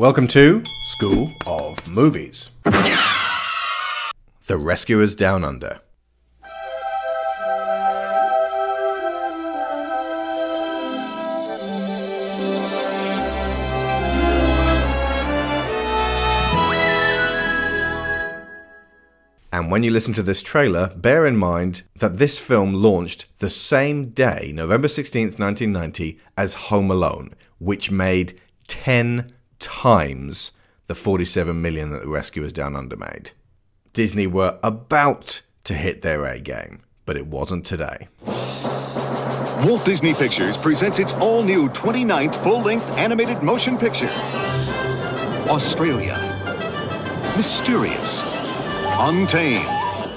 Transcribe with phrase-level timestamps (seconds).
[0.00, 2.48] Welcome to School of Movies.
[2.64, 5.82] the Rescuers Down Under.
[19.52, 23.50] And when you listen to this trailer, bear in mind that this film launched the
[23.50, 30.52] same day, November 16th, 1990, as Home Alone, which made 10 times
[30.88, 33.30] the 47 million that the Rescuers Down Under made.
[33.92, 38.08] Disney were about to hit their A game, but it wasn't today.
[39.64, 44.10] Walt Disney Pictures presents its all new 29th full length animated motion picture
[45.48, 46.16] Australia.
[47.36, 48.22] Mysterious,
[48.98, 49.66] untamed,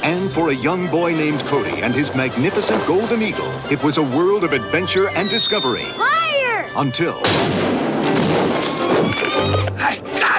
[0.03, 4.03] and for a young boy named Cody and his magnificent golden eagle, it was a
[4.03, 5.85] world of adventure and discovery.
[5.85, 6.69] Higher!
[6.75, 7.21] Until.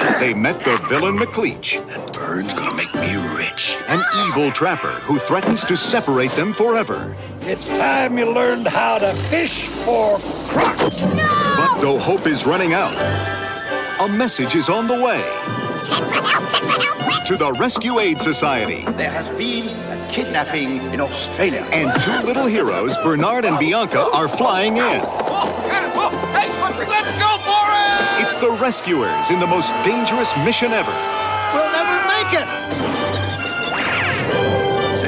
[0.05, 0.19] I got her.
[0.19, 3.75] They met the villain McLeach, That bird's gonna make me rich.
[3.87, 7.15] an evil trapper who threatens to separate them forever.
[7.41, 10.83] It's time you learned how to fish for crocs.
[10.83, 12.93] But though hope is running out,
[13.99, 15.21] a message is on the way.
[15.85, 18.85] To the Rescue Aid Society.
[18.97, 21.61] There has been a kidnapping in Australia.
[21.71, 25.01] And two little heroes, Bernard and Bianca, are flying in.
[26.41, 28.23] Let's go for it!
[28.23, 30.91] It's the rescuers in the most dangerous mission ever.
[31.53, 33.14] We'll never make it.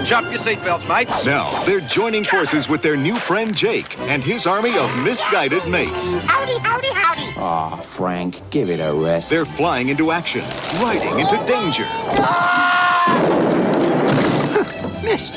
[0.08, 1.26] Cinch up your seatbelts, mates.
[1.26, 6.16] Now, they're joining forces with their new friend Jake and his army of misguided mates.
[6.24, 7.28] Howdy, howdy, howdy.
[7.38, 9.30] Aw, Frank, give it a rest.
[9.30, 10.40] They're flying into action,
[10.82, 11.84] riding into danger.
[11.90, 13.04] Ah!
[15.04, 15.34] Missed.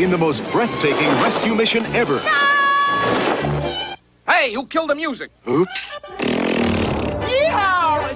[0.00, 2.20] In the most breathtaking rescue mission ever.
[4.28, 5.32] Hey, who killed the music?
[5.48, 5.98] Oops.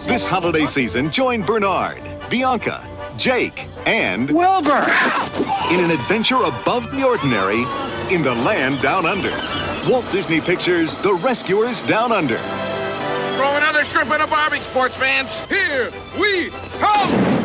[0.06, 2.86] This holiday season, join Bernard, Bianca,
[3.17, 4.83] Jake, and Wilbur.
[5.70, 7.62] in an adventure above the ordinary
[8.14, 9.30] in the land down under.
[9.89, 12.39] Walt Disney Pictures' The Rescuers Down Under.
[13.36, 15.39] Throw another shrimp in a barbie, sports fans.
[15.48, 17.42] Here we come!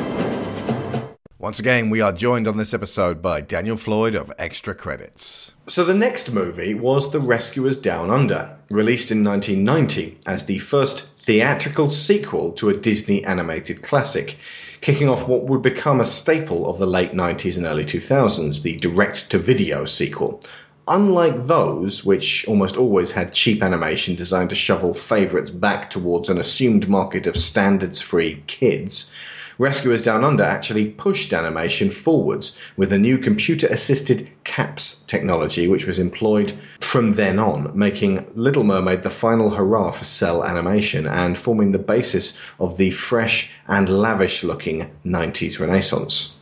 [1.40, 5.54] Once again, we are joined on this episode by Daniel Floyd of Extra Credits.
[5.68, 11.08] So, the next movie was The Rescuers Down Under, released in 1990 as the first
[11.26, 14.38] theatrical sequel to a Disney animated classic,
[14.82, 18.78] kicking off what would become a staple of the late 90s and early 2000s, the
[18.78, 20.44] direct to video sequel.
[20.88, 26.38] Unlike those, which almost always had cheap animation designed to shovel favourites back towards an
[26.38, 29.12] assumed market of standards free kids,
[29.60, 35.88] Rescuers Down Under actually pushed animation forwards with a new computer assisted CAPS technology, which
[35.88, 41.40] was employed from then on, making Little Mermaid the final hurrah for cel animation and
[41.40, 46.38] forming the basis of the fresh and lavish looking 90s Renaissance.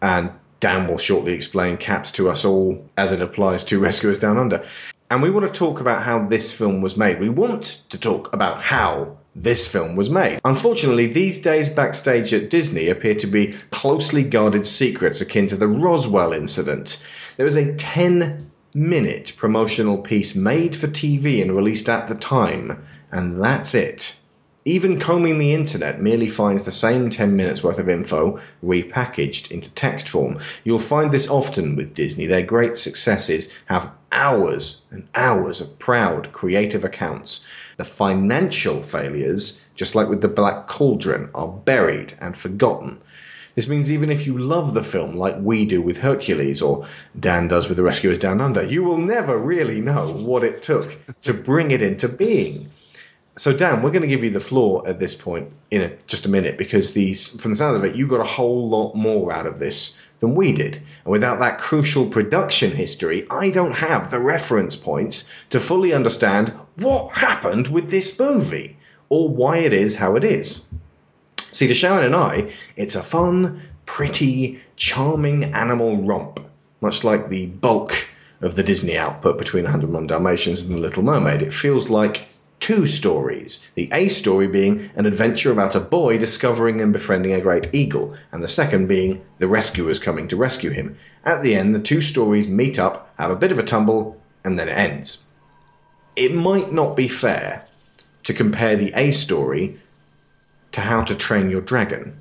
[0.00, 0.30] And
[0.60, 4.64] Dan will shortly explain CAPS to us all as it applies to Rescuers Down Under.
[5.10, 7.18] And we want to talk about how this film was made.
[7.18, 10.40] We want to talk about how this film was made.
[10.44, 15.68] Unfortunately, these days backstage at Disney appear to be closely guarded secrets akin to the
[15.68, 17.04] Roswell incident.
[17.36, 22.82] There was a 10 minute promotional piece made for TV and released at the time,
[23.10, 24.16] and that's it.
[24.64, 29.70] Even combing the internet merely finds the same 10 minutes worth of info repackaged into
[29.72, 30.38] text form.
[30.62, 32.26] You'll find this often with Disney.
[32.26, 37.44] Their great successes have hours and hours of proud creative accounts.
[37.76, 43.00] The financial failures, just like with the Black Cauldron, are buried and forgotten.
[43.54, 46.86] This means even if you love the film like we do with Hercules or
[47.18, 50.98] Dan does with The Rescuers Down Under, you will never really know what it took
[51.22, 52.70] to bring it into being.
[53.36, 56.26] So, Dan, we're going to give you the floor at this point in a, just
[56.26, 56.90] a minute because
[57.40, 60.34] from the sound of it, you got a whole lot more out of this than
[60.34, 60.76] we did.
[61.04, 66.52] And without that crucial production history, I don't have the reference points to fully understand
[66.76, 68.76] what happened with this movie
[69.08, 70.72] or why it is how it is.
[71.52, 76.40] See, to Sharon and I, it's a fun, pretty, charming animal romp,
[76.80, 77.94] much like the bulk
[78.40, 81.42] of the Disney output between 101 Dalmatians and The Little Mermaid.
[81.42, 83.68] It feels like two stories.
[83.74, 88.16] The A story being an adventure about a boy discovering and befriending a great eagle,
[88.32, 90.96] and the second being the rescuers coming to rescue him.
[91.24, 94.58] At the end, the two stories meet up, have a bit of a tumble, and
[94.58, 95.28] then it ends.
[96.14, 97.64] It might not be fair
[98.24, 99.78] to compare the A story
[100.72, 102.14] to How to Train Your Dragon.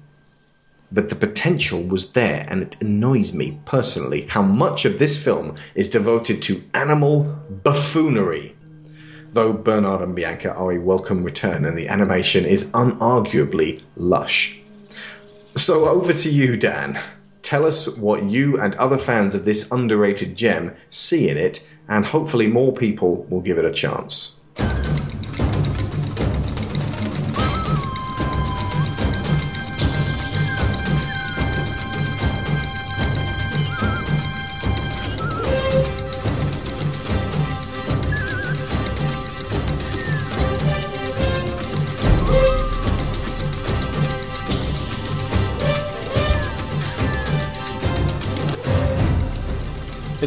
[0.93, 5.55] But the potential was there, and it annoys me personally how much of this film
[5.75, 7.23] is devoted to animal
[7.63, 8.55] buffoonery.
[9.33, 14.59] though Bernard and Bianca are a welcome return and the animation is unarguably lush.
[15.55, 16.99] So over to you, Dan.
[17.41, 22.05] Tell us what you and other fans of this underrated gem see in it, and
[22.05, 24.39] hopefully more people will give it a chance.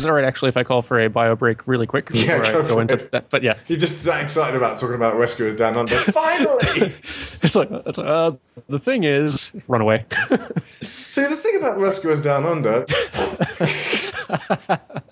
[0.04, 2.42] Is it alright actually if I call for a bio break really quick before Yeah,
[2.42, 3.10] I go go for into it.
[3.12, 3.30] that?
[3.30, 5.96] But yeah, You're just that excited about talking about Rescuers Down Under.
[6.12, 6.92] Finally!
[7.42, 8.32] it's like that's, uh,
[8.68, 10.04] the thing is, run away.
[10.82, 12.84] See, the thing about Rescuers Down Under.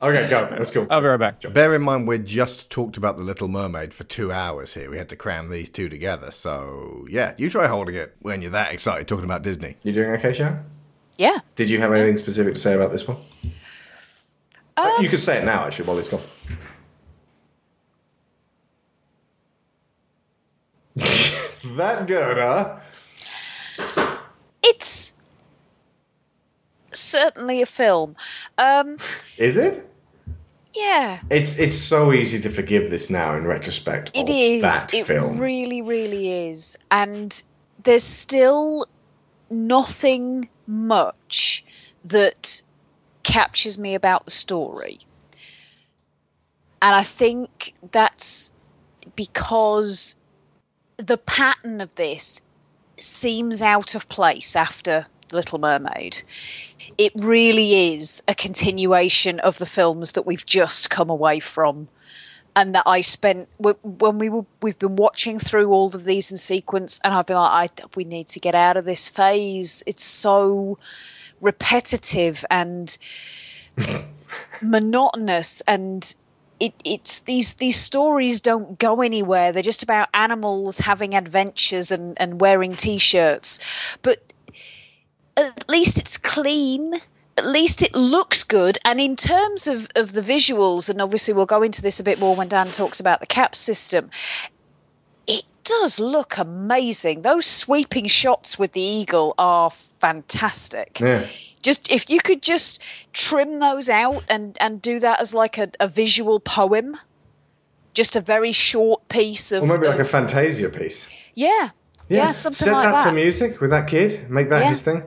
[0.03, 0.55] okay, go.
[0.59, 0.87] Let's go.
[0.91, 1.41] I'll be right back.
[1.55, 4.91] Bear in mind, we just talked about The Little Mermaid for two hours here.
[4.91, 6.31] We had to cram these two together.
[6.31, 9.77] So, yeah, you try holding it when you're that excited talking about Disney.
[9.85, 10.63] You doing okay, Sharon?
[11.17, 11.39] Yeah.
[11.57, 13.17] Did you have anything specific to say about this one?
[14.77, 16.21] Um, you could say it now, actually, while it's gone.
[21.77, 22.79] that good, huh?
[24.63, 25.15] It's
[26.93, 28.17] certainly a film.
[28.59, 28.99] Um,
[29.39, 29.89] Is it?
[30.75, 34.11] yeah, It's it's so easy to forgive this now in retrospect.
[34.15, 34.63] it is.
[34.63, 35.39] that It film.
[35.39, 36.79] really, really is.
[36.91, 37.43] And
[37.83, 38.87] there's still
[39.51, 41.65] nothing much
[42.05, 42.63] that
[43.23, 45.01] captures me about the story.
[46.81, 48.51] And I think that's
[49.15, 50.17] because
[50.97, 52.41] the pattern of this
[52.99, 56.23] seems out of place after Little Mermaid.
[56.99, 61.89] It really is a continuation of the films that we've just come away from.
[62.55, 66.37] And that I spent when we were we've been watching through all of these in
[66.37, 69.83] sequence, and I've been like, I, we need to get out of this phase.
[69.87, 70.79] It's so
[71.43, 72.97] repetitive and
[74.63, 76.15] monotonous and
[76.61, 79.51] it, it's these these stories don't go anywhere.
[79.51, 83.59] They're just about animals having adventures and, and wearing t-shirts.
[84.03, 84.23] But
[85.37, 87.01] at least it's clean.
[87.37, 88.79] At least it looks good.
[88.85, 92.21] And in terms of, of the visuals and obviously we'll go into this a bit
[92.21, 94.11] more when dan talks about the CAPS system
[95.65, 101.27] does look amazing those sweeping shots with the eagle are fantastic Yeah.
[101.63, 102.81] just if you could just
[103.13, 106.97] trim those out and and do that as like a, a visual poem
[107.95, 111.09] just a very short piece of Or maybe like a Fantasia piece.
[111.35, 111.71] yeah
[112.09, 114.29] yeah, something Set like that, Set that, to music with that kid.
[114.31, 114.69] Make that Yeah.
[114.71, 115.03] his thing.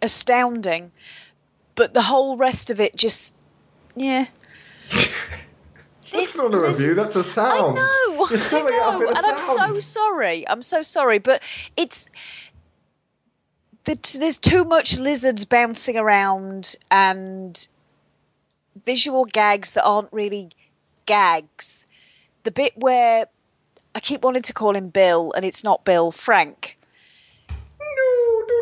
[0.00, 0.92] astounding
[1.74, 3.34] but the whole rest of it just
[3.96, 4.26] yeah
[6.12, 6.94] That's not a review.
[6.94, 7.78] That's a sound.
[7.78, 8.26] I know.
[8.28, 10.48] You're summing I it up know, in a and I'm so sorry.
[10.48, 11.42] I'm so sorry, but
[11.76, 12.08] it's
[13.84, 17.68] the, there's too much lizards bouncing around and
[18.86, 20.50] visual gags that aren't really
[21.06, 21.86] gags.
[22.44, 23.26] The bit where
[23.94, 26.12] I keep wanting to call him Bill, and it's not Bill.
[26.12, 26.77] Frank.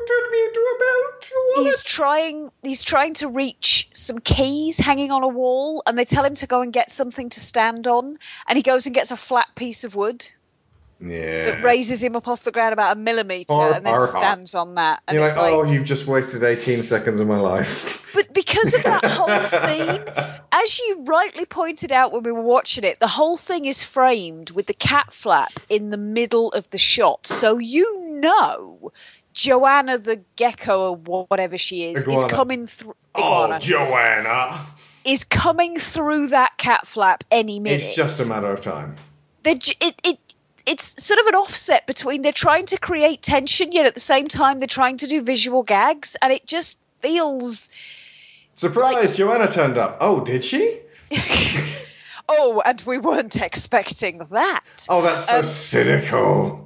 [0.08, 1.30] No, me into a belt.
[1.56, 2.50] He's trying.
[2.62, 6.46] He's trying to reach some keys hanging on a wall, and they tell him to
[6.46, 8.18] go and get something to stand on,
[8.48, 10.26] and he goes and gets a flat piece of wood.
[10.98, 11.50] Yeah.
[11.50, 14.18] that raises him up off the ground about a millimeter Har, and then har, har.
[14.18, 15.02] stands on that.
[15.06, 18.10] And You're it's like, like, oh, you've just wasted 18 seconds of my life.
[18.14, 20.02] but because of that whole scene,
[20.52, 24.52] as you rightly pointed out when we were watching it, the whole thing is framed
[24.52, 27.26] with the cat flap in the middle of the shot.
[27.26, 28.90] So you know
[29.36, 32.26] Joanna the gecko or whatever she is Iguana.
[32.26, 32.96] is coming through.
[33.14, 34.64] Oh, Joanna.
[35.04, 37.82] is coming through that cat flap any minute.
[37.82, 38.96] It's just a matter of time.
[39.44, 40.18] j- it, it
[40.64, 44.26] it's sort of an offset between they're trying to create tension yet at the same
[44.26, 47.68] time they're trying to do visual gags and it just feels
[48.54, 49.98] Surprise, Joanna turned up.
[50.00, 50.80] Oh, did she?
[52.30, 56.65] oh and we weren't expecting that Oh, that's so Um, cynical.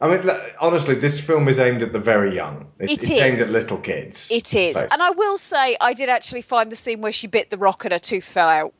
[0.00, 2.66] I mean, honestly, this film is aimed at the very young.
[2.78, 4.30] It's, It it's aimed at little kids.
[4.30, 7.26] it is So- and i will say i did actually find the scene where she
[7.26, 8.74] bit the rock and her tooth fell out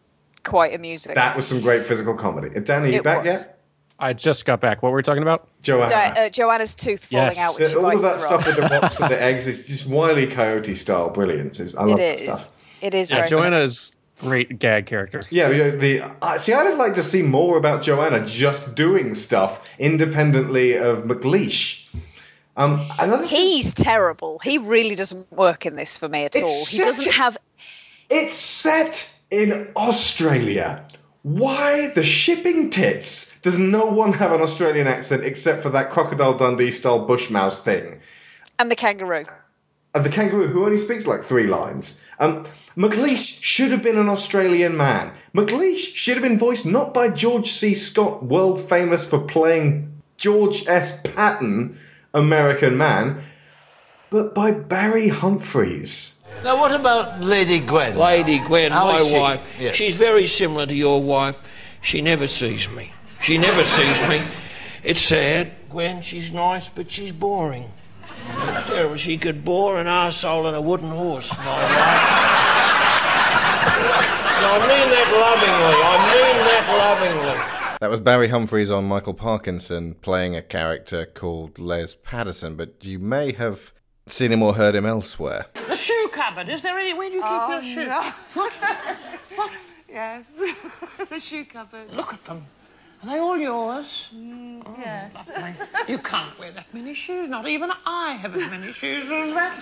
[0.44, 2.48] quite amusing that was some great physical comedy.
[2.60, 3.46] Danny, are you It back was.
[3.46, 3.52] yet?
[3.98, 4.82] I just got back.
[4.82, 5.48] What were we talking about?
[5.62, 5.88] Joanna.
[5.88, 7.38] Jo- uh, joanna's tooth falling Yes.
[7.40, 9.46] out when Yeah, she all of that the stuff with the rocks and the eggs
[9.46, 11.58] is just wily coyote style brilliance.
[11.60, 12.50] Is I love it that is stuff.
[12.82, 15.22] it is Yeah, very Joanna is great gag character.
[15.30, 19.66] Yeah, yeah, the uh, see, I'd like to see more about Joanna just doing stuff
[19.78, 21.88] independently of McLeach.
[22.56, 26.50] Um, another thing, he's terrible he really doesn't work in this for me at It's
[26.50, 27.36] all he doesn't a- have
[28.08, 30.86] it's set in Australia.
[31.22, 36.38] Why the shipping tits does no one have an Australian accent except for that Crocodile
[36.38, 38.00] Dundee style bush mouse thing?
[38.58, 39.24] And the kangaroo.
[39.96, 42.04] And the kangaroo, who only speaks like three lines.
[42.18, 42.44] Um,
[42.76, 45.10] McLeach should have been an Australian man.
[45.34, 47.72] McLeach should have been voiced not by George C.
[47.72, 51.00] Scott, world famous for playing George S.
[51.00, 51.78] Patton,
[52.12, 53.24] American man,
[54.10, 56.22] but by Barry Humphries.
[56.44, 57.96] Now, what about Lady Gwen?
[57.96, 59.18] Lady Gwen, How my she?
[59.18, 59.56] wife.
[59.58, 59.76] Yes.
[59.76, 61.40] She's very similar to your wife.
[61.80, 62.92] She never sees me.
[63.22, 64.20] She never sees me.
[64.84, 65.54] It's sad.
[65.70, 67.72] Gwen, she's nice, but she's boring.
[68.66, 68.96] It's terrible.
[68.96, 71.62] She could bore an arsehole and a wooden horse, my wife.
[74.34, 75.76] And I mean that lovingly.
[75.84, 77.78] I mean that lovingly.
[77.80, 82.98] That was Barry Humphries on Michael Parkinson playing a character called Les Patterson, but you
[82.98, 83.72] may have
[84.08, 85.46] seen him or heard him elsewhere.
[85.68, 86.48] The shoe cupboard.
[86.48, 86.92] Is there any?
[86.92, 87.86] Where do you keep Oh, your shoes?
[87.88, 88.10] no.
[88.34, 88.52] What?
[89.36, 89.52] What?
[89.88, 90.28] Yes,
[91.08, 91.90] the shoe cupboard.
[91.94, 92.44] Look at them.
[93.06, 94.10] Are they all yours?
[94.78, 95.14] yes.
[95.14, 95.54] Lovely.
[95.86, 97.28] You can't wear that many shoes.
[97.28, 99.54] Not even I have as many shoes as that.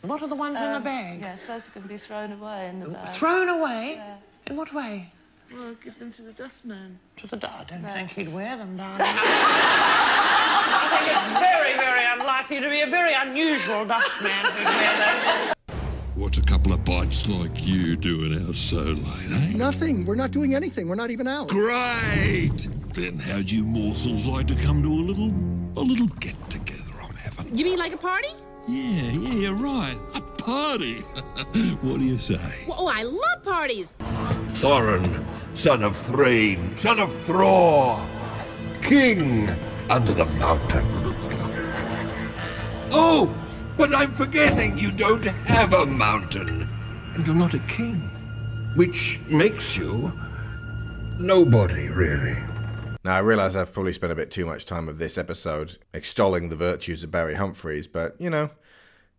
[0.00, 1.20] What are the ones in the Um, bag?
[1.20, 3.14] Yes, those are going to be thrown away in the bag.
[3.14, 3.96] Thrown away?
[3.96, 4.16] Yeah.
[4.46, 5.12] In what way?
[5.52, 7.00] We'll give them to the dustman.
[7.18, 7.60] To the dustman?
[7.60, 7.88] I don't No.
[7.92, 9.00] think he'd wear them, darling.
[9.02, 14.96] I think it's very, very unlikely to be a very unusual dustman who'd wear
[15.46, 15.55] them.
[16.16, 19.52] What's a couple of bites like you doing out so late, eh?
[19.54, 20.06] Nothing.
[20.06, 20.88] We're not doing anything.
[20.88, 21.48] We're not even out.
[21.48, 22.68] Great!
[22.94, 25.28] Then how'd you morsels like to come to a little,
[25.78, 27.54] a little get together I'm having?
[27.54, 28.30] You mean like a party?
[28.66, 29.98] Yeah, yeah, you're right.
[30.14, 31.00] A party.
[31.82, 32.64] what do you say?
[32.70, 33.94] Oh, I love parties.
[34.60, 38.02] Thorin, son of Thrain, son of Thror,
[38.80, 39.50] king
[39.90, 40.86] under the mountain.
[42.90, 43.34] Oh,
[43.76, 46.68] but I'm forgetting you don't have a mountain.
[47.14, 48.10] And you're not a king,
[48.74, 50.12] which makes you
[51.18, 52.36] nobody, really.
[53.04, 56.48] Now, I realise I've probably spent a bit too much time of this episode extolling
[56.48, 58.50] the virtues of Barry Humphries, but, you know,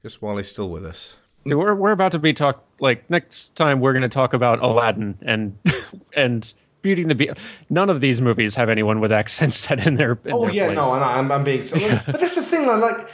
[0.04, 1.18] just while he's still with us.
[1.48, 4.62] See, we're we're about to be talk like next time we're going to talk about
[4.62, 5.58] Aladdin and
[6.16, 7.36] and Beauty and the Beast.
[7.70, 10.20] None of these movies have anyone with accents set in their.
[10.26, 10.76] In Oh their yeah, place.
[10.76, 11.64] no, I know, I'm, I'm being.
[11.64, 13.10] So, But that's the thing, like, like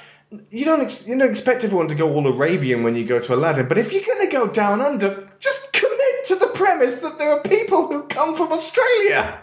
[0.50, 3.34] you don't ex- you don't expect everyone to go all Arabian when you go to
[3.34, 3.68] Aladdin.
[3.68, 7.32] But if you're going to go down under, just commit to the premise that there
[7.32, 9.40] are people who come from Australia.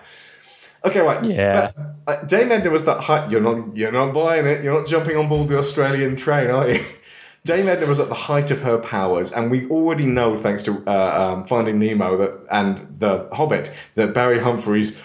[0.84, 1.24] Okay, right.
[1.24, 1.72] Yeah.
[1.74, 3.30] But, uh, Dame Edna was that height.
[3.30, 3.76] You're not.
[3.76, 4.64] You're not buying it.
[4.64, 6.84] You're not jumping on board the Australian train, are you?
[7.44, 10.82] Dame Edna was at the height of her powers, and we already know, thanks to
[10.86, 14.98] uh, um, Finding Nemo that, and The Hobbit, that Barry Humphries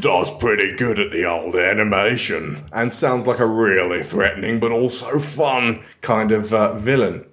[0.00, 5.18] does pretty good at the old animation and sounds like a really threatening but also
[5.18, 7.24] fun kind of uh, villain.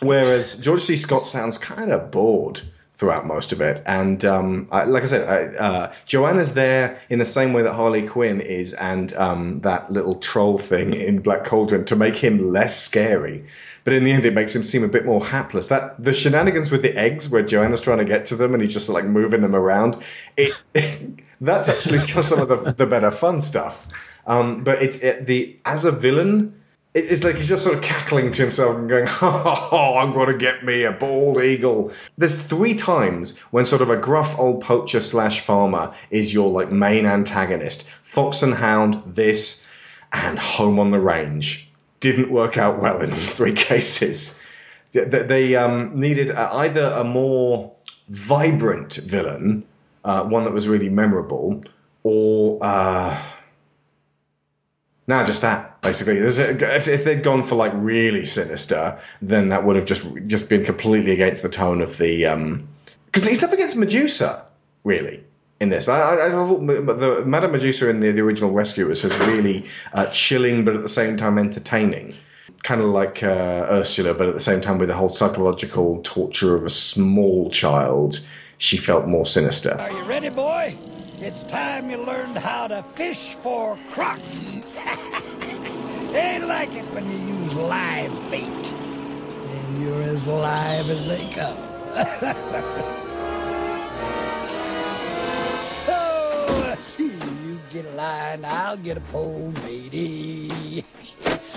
[0.00, 0.96] Whereas George C.
[0.96, 2.60] Scott sounds kind of bored
[2.96, 3.82] throughout most of it.
[3.86, 7.74] And um, I, like I said, I, uh, Joanna's there in the same way that
[7.74, 12.48] Harley Quinn is, and um, that little troll thing in Black Cauldron to make him
[12.48, 13.46] less scary.
[13.84, 15.68] But in the end, it makes him seem a bit more hapless.
[15.68, 18.72] That the shenanigans with the eggs, where Joanna's trying to get to them and he's
[18.72, 20.02] just like moving them around,
[20.36, 20.52] it
[21.40, 23.86] that's actually kind of some of the, the better fun stuff.
[24.26, 26.52] Um, but it's it, the as a villain,
[26.94, 30.32] it- it's like he's just sort of cackling to himself and going, "Oh, I'm going
[30.32, 34.62] to get me a bald eagle." There's three times when sort of a gruff old
[34.62, 37.88] poacher slash farmer is your like main antagonist.
[38.02, 39.68] Fox and Hound, this,
[40.12, 44.42] and Home on the Range didn't work out well in all three cases.
[44.92, 47.72] They, they- um, needed either a more
[48.08, 49.64] vibrant villain,
[50.06, 51.62] uh, one that was really memorable,
[52.02, 52.58] or.
[52.62, 53.22] Uh,
[55.08, 56.16] no, just that basically.
[56.18, 60.64] If, if they'd gone for like really sinister, then that would have just just been
[60.64, 62.64] completely against the tone of the.
[63.06, 64.46] Because he's up against Medusa,
[64.84, 65.22] really,
[65.60, 65.88] in this.
[65.88, 70.64] I, I, thought the Madame Medusa in the, the original Rescuers was really uh, chilling,
[70.64, 72.14] but at the same time entertaining.
[72.62, 76.54] Kind of like uh, Ursula, but at the same time with the whole psychological torture
[76.56, 78.20] of a small child,
[78.58, 79.76] she felt more sinister.
[79.78, 80.76] Are you ready, boy?
[81.20, 84.22] It's time you learned how to fish for crocs.
[86.12, 88.42] they like it when you use live bait.
[88.44, 91.56] And you're as live as they come.
[95.88, 100.45] oh, you get a line, I'll get a pole, matey.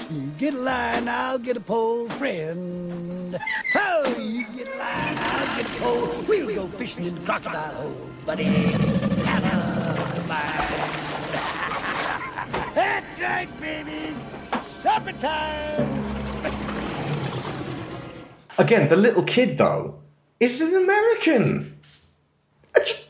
[0.09, 3.37] You get a line, I'll get a pole, friend.
[3.75, 6.23] Oh, you get a line, I'll get a pole.
[6.27, 8.43] We'll go fishing in the crocodile hole, buddy.
[8.45, 10.69] Have a line.
[12.73, 14.15] That's right, baby.
[14.61, 15.89] Supper time.
[18.57, 19.99] Again, the little kid though
[20.39, 21.79] is an American.
[22.75, 23.09] Uh, I just-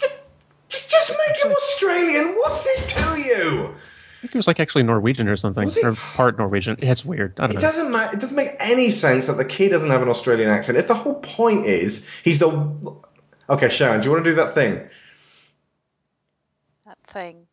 [1.27, 2.35] make him Australian?
[2.35, 3.75] What's it to you?
[4.19, 6.75] I think he was like actually Norwegian or something, Was or part Norwegian.
[6.79, 7.39] It's weird.
[7.39, 7.61] I don't It know.
[7.61, 10.77] doesn't ma- It doesn't make any sense that the kid doesn't have an Australian accent.
[10.77, 12.49] If the whole point is he's the
[13.49, 14.81] okay, Sharon, do you want to do that thing?
[16.85, 17.47] That thing.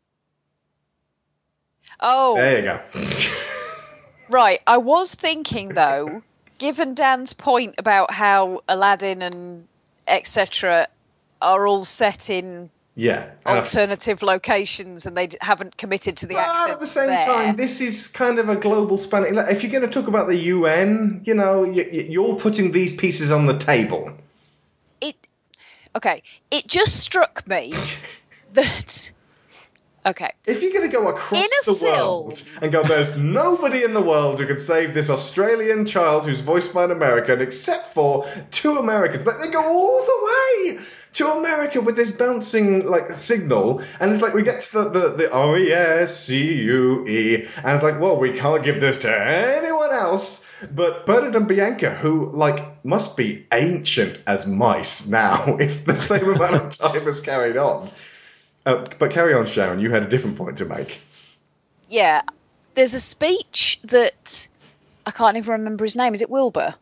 [2.01, 2.81] Oh, There you go.
[4.29, 4.61] right.
[4.67, 6.23] I was thinking though,
[6.59, 9.69] given Dan's point about how Aladdin and
[10.09, 10.89] etc.
[11.41, 13.31] are all set in yeah.
[13.45, 16.71] Alternative locations and they haven't committed to the But accent.
[16.71, 17.27] at the same there.
[17.27, 19.35] time, this is kind of a global span.
[19.35, 23.31] like, If you're going to talk about the UN, you know, you're putting these pieces
[23.31, 24.11] on the table.
[25.03, 25.15] It
[25.95, 27.75] Okay, it just struck me
[28.55, 29.13] that.
[30.07, 30.31] Okay.
[30.47, 34.39] If you're going to go across the world and go, there's nobody in the world
[34.39, 39.27] who could save this Australian child who's voiced by an American except for two Americans.
[39.27, 43.83] Like, they go all the way to America with this bouncing, like, signal.
[44.01, 47.47] And it's like, we get to the, the, the R E S C U E.
[47.57, 50.47] And it's like, well, we can't give this to anyone else.
[50.73, 56.29] But Bernard and Bianca, who, like, must be ancient as mice now, if the same
[56.29, 57.91] amount of time has carried on.
[58.65, 59.81] Uh, but carry on, Sharon.
[59.81, 61.01] You had a different point to make.
[61.89, 62.23] Yeah,
[62.75, 64.49] there's a speech that
[65.07, 66.15] I can't even remember his name.
[66.15, 66.75] Is it Wilbur?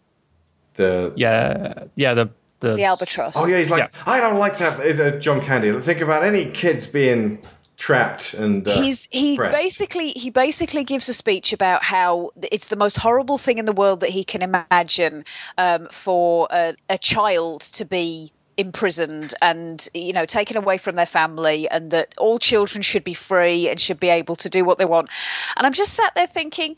[0.75, 2.31] The yeah, yeah, the
[2.65, 3.35] the, The albatross.
[3.37, 5.73] Oh yeah, he's like, I don't like to have John Candy.
[5.81, 7.39] Think about any kids being
[7.77, 9.61] trapped and uh, He's he pressed.
[9.61, 13.73] basically he basically gives a speech about how it's the most horrible thing in the
[13.73, 15.25] world that he can imagine
[15.59, 21.07] um, for a, a child to be imprisoned and you know taken away from their
[21.07, 24.79] family and that all children should be free and should be able to do what
[24.79, 25.09] they want
[25.57, 26.77] and i'm just sat there thinking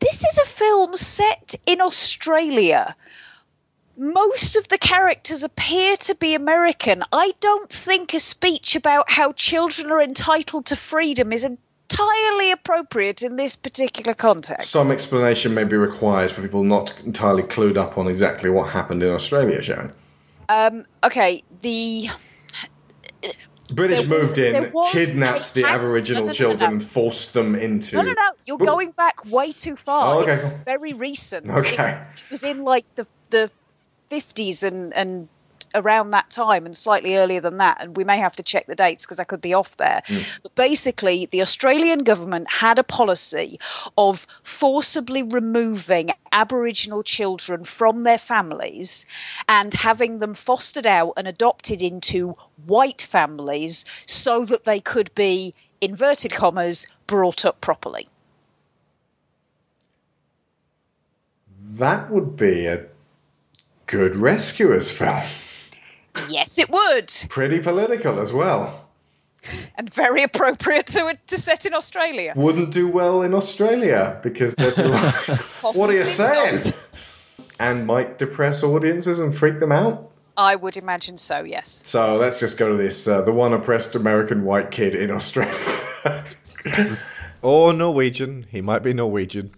[0.00, 2.94] this is a film set in australia
[4.02, 7.04] most of the characters appear to be American.
[7.12, 13.22] I don't think a speech about how children are entitled to freedom is entirely appropriate
[13.22, 14.70] in this particular context.
[14.70, 19.04] Some explanation may be required for people not entirely clued up on exactly what happened
[19.04, 19.92] in Australia, Sharon.
[20.48, 22.08] Um, okay, the
[23.72, 27.54] British There was- moved in, kidnapped the Aboriginal no, no, no, children, and forced them
[27.54, 27.96] into.
[27.96, 28.30] no, no, no.
[28.46, 30.16] You're going back way too far.
[30.16, 31.48] Oh, okay, It was very recent.
[31.48, 31.74] Okay.
[31.74, 33.50] It was, it was in like the the
[34.12, 35.28] fifties and and
[35.74, 38.74] around that time and slightly earlier than that and we may have to check the
[38.74, 40.02] dates because I could be off there.
[40.42, 43.58] But basically the Australian government had a policy
[43.96, 49.06] of forcibly removing aboriginal children from their families
[49.48, 55.54] and having them fostered out and adopted into white families so that they could be
[55.80, 58.06] inverted commas brought up properly.
[61.78, 62.86] That would be a
[63.92, 65.20] good rescuers film.
[66.30, 68.88] yes it would Pretty political as well.
[69.76, 74.74] and very appropriate to to set in Australia Wouldn't do well in Australia because they'd
[74.74, 75.14] be like,
[75.76, 76.54] what are you saying?
[76.54, 76.78] not.
[77.60, 80.10] And might depress audiences and freak them out.
[80.38, 81.82] I would imagine so, yes.
[81.84, 86.24] So let's just go to this uh, the one oppressed American white kid in Australia.
[87.42, 88.46] or Norwegian.
[88.50, 89.50] He might be Norwegian.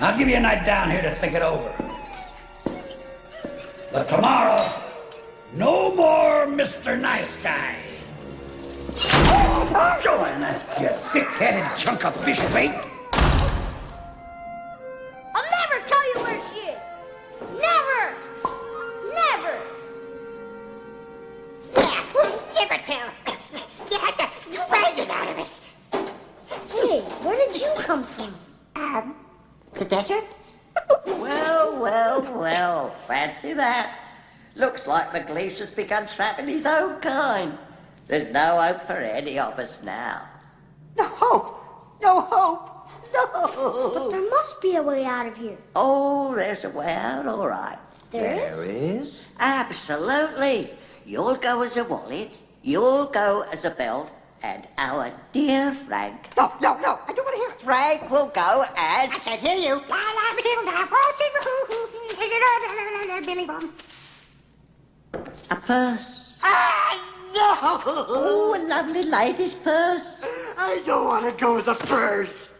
[0.00, 1.87] I'll give you a night down here to think it over.
[3.90, 4.62] But tomorrow,
[5.54, 7.00] no more Mr.
[7.00, 7.76] Nice Guy.
[10.02, 10.40] Join
[10.82, 12.87] you thick-headed chunk of fish bait.
[33.58, 34.00] That.
[34.54, 37.58] Looks like McLeach has begun trapping his own kind.
[38.06, 40.28] There's no hope for any of us now.
[40.96, 42.00] No hope.
[42.00, 42.88] No hope.
[43.12, 43.90] No.
[43.92, 45.58] But there must be a way out of here.
[45.74, 47.78] Oh, there's a way out, all right.
[48.10, 48.54] There is?
[48.54, 49.24] There is?
[49.40, 50.70] Absolutely.
[51.04, 52.30] You'll go as a wallet,
[52.62, 54.12] you'll go as a belt,
[54.44, 56.28] and our dear Frank.
[56.36, 57.50] No, no, no, I don't want to hear.
[57.58, 59.10] Frank will go as.
[59.10, 59.82] I can't hear you.
[59.88, 60.28] La la
[63.28, 63.74] Billy Bum.
[65.50, 66.40] A purse.
[66.42, 66.96] Ah,
[67.34, 67.82] no!
[67.84, 70.24] Oh, a lovely lady's purse.
[70.56, 72.50] I don't want to go as a purse.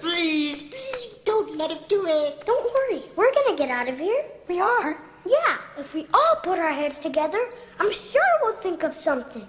[0.00, 2.44] Please, please, don't let him do it.
[2.46, 3.02] Don't worry.
[3.16, 4.24] We're going to get out of here.
[4.48, 4.98] We are?
[5.26, 5.58] Yeah.
[5.78, 9.46] If we all put our heads together, I'm sure we'll think of something.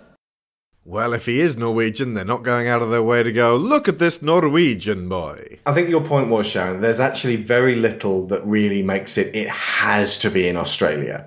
[0.87, 3.87] Well, if he is Norwegian, they're not going out of their way to go, look
[3.87, 5.57] at this Norwegian boy.
[5.65, 9.49] I think your point was, Sharon, there's actually very little that really makes it, it
[9.49, 11.25] has to be in Australia.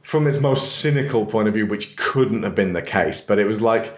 [0.00, 3.46] From its most cynical point of view, which couldn't have been the case, but it
[3.46, 3.94] was like,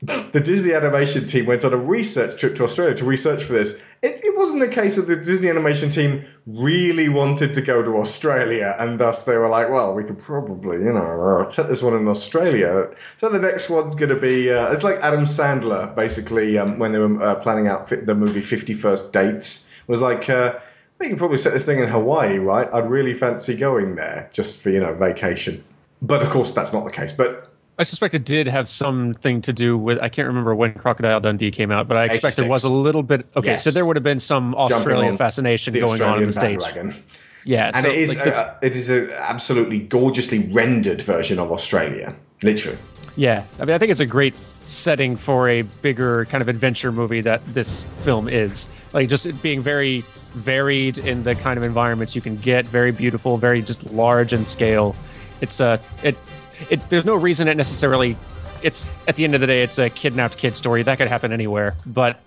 [0.32, 3.78] the Disney animation team went on a research trip to Australia to research for this.
[4.00, 7.98] It, it wasn't a case of the Disney animation team really wanted to go to
[7.98, 11.82] Australia, and thus they were like, well, we could probably, you know, uh, set this
[11.82, 12.88] one in Australia.
[13.18, 16.92] So the next one's going to be, uh, it's like Adam Sandler, basically, um, when
[16.92, 20.58] they were uh, planning out the movie 51st Dates, was like, uh,
[20.98, 22.72] we can probably set this thing in Hawaii, right?
[22.72, 25.62] I'd really fancy going there just for, you know, vacation.
[26.00, 27.12] But of course, that's not the case.
[27.12, 27.49] But
[27.80, 29.98] I suspect it did have something to do with.
[30.00, 33.02] I can't remember when Crocodile Dundee came out, but I expect there was a little
[33.02, 33.26] bit.
[33.34, 33.64] Okay, Yes.
[33.64, 36.64] so there would have been some Australian fascination going on in the Australian states.
[36.66, 37.02] bandwagon.
[37.46, 41.50] Yeah, and so, it is like, uh, it is an absolutely gorgeously rendered version of
[41.50, 42.76] Australia, literally.
[43.16, 44.34] Yeah, I mean, I think it's a great
[44.66, 48.68] setting for a bigger kind of adventure movie that this film is.
[48.92, 52.92] Like, just it being very varied in the kind of environments you can get, very
[52.92, 54.94] beautiful, very just large in scale.
[55.40, 56.18] It's a it
[56.68, 56.88] it.
[56.90, 58.16] There's no reason it necessarily.
[58.62, 61.32] It's at the end of the day, it's a kidnapped kid story that could happen
[61.32, 62.20] anywhere, but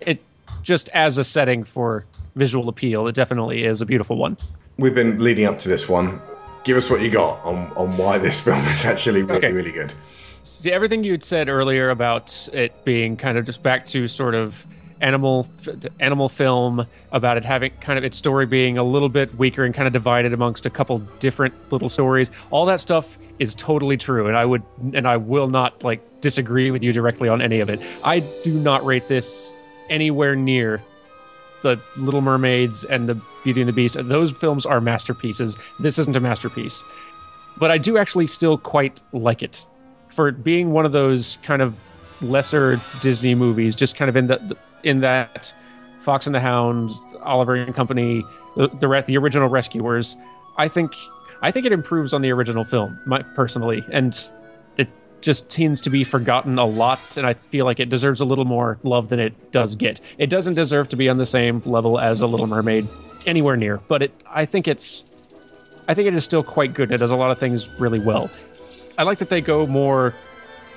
[0.00, 0.20] it
[0.62, 4.36] just as a setting for visual appeal, it definitely is a beautiful one.
[4.78, 6.20] We've been leading up to this one.
[6.64, 9.52] Give us what you got on, on why this film is actually really, Okay.
[9.52, 9.94] really good.
[10.64, 14.64] Everything you'd said earlier about it being kind of just back to sort of
[15.00, 15.46] animal
[16.00, 19.74] animal film about it having kind of its story being a little bit weaker and
[19.74, 22.30] kind of divided amongst a couple different little stories.
[22.50, 24.62] All that stuff is totally true and i would
[24.94, 27.80] and i will not like disagree with you directly on any of it.
[28.02, 29.54] I do not rate this
[29.88, 30.82] anywhere near
[31.62, 33.96] the little mermaids and the beauty and the beast.
[33.98, 35.56] Those films are masterpieces.
[35.80, 36.82] This isn't a masterpiece.
[37.56, 39.66] But I do actually still quite like it.
[40.08, 41.88] For being one of those kind of
[42.20, 44.56] lesser Disney movies, just kind of in the
[44.86, 45.52] in that
[45.98, 48.24] Fox and the Hound, Oliver and Company,
[48.56, 50.16] the the, original Rescuers.
[50.56, 50.94] I think
[51.42, 54.16] I think it improves on the original film, my, personally, and
[54.78, 54.88] it
[55.20, 57.16] just tends to be forgotten a lot.
[57.16, 60.00] And I feel like it deserves a little more love than it does get.
[60.18, 62.88] It doesn't deserve to be on the same level as A Little Mermaid,
[63.26, 63.78] anywhere near.
[63.88, 65.04] But it, I think it's
[65.88, 66.92] I think it is still quite good.
[66.92, 68.30] It does a lot of things really well.
[68.96, 70.14] I like that they go more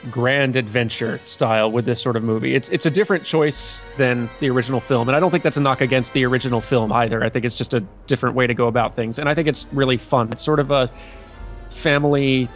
[0.10, 2.56] grand adventure style with this sort of movie.
[2.56, 5.62] It's it's a different choice than the original film, and I don't think that's a
[5.62, 7.24] knock against the original film either.
[7.24, 9.68] I think it's just a different way to go about things, and I think it's
[9.72, 10.30] really fun.
[10.32, 10.90] It's sort of a
[11.70, 12.50] family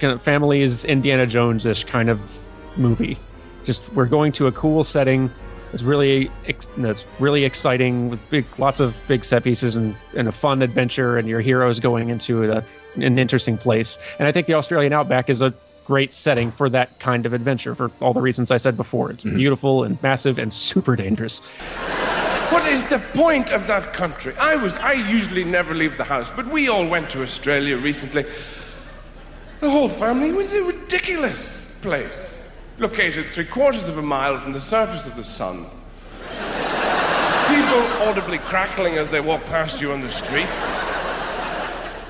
[0.00, 3.18] kind of family is Indiana Jones ish kind of movie.
[3.64, 5.30] Just we're going to a cool setting.
[5.72, 10.32] It's really it's really exciting with big lots of big set pieces and, and a
[10.32, 12.52] fun adventure, and your heroes going into
[12.96, 13.98] an interesting place.
[14.18, 15.52] And I think the Australian outback is a
[15.84, 19.10] great setting for that kind of adventure for all the reasons I said before.
[19.10, 19.36] It's mm-hmm.
[19.36, 21.40] beautiful and massive and super dangerous.
[22.50, 24.34] What is the point of that country?
[24.38, 28.24] I was I usually never leave the house, but we all went to Australia recently.
[29.60, 32.50] The whole family was a ridiculous place.
[32.78, 35.66] Located three quarters of a mile from the surface of the sun.
[37.48, 40.48] People audibly crackling as they walk past you on the street.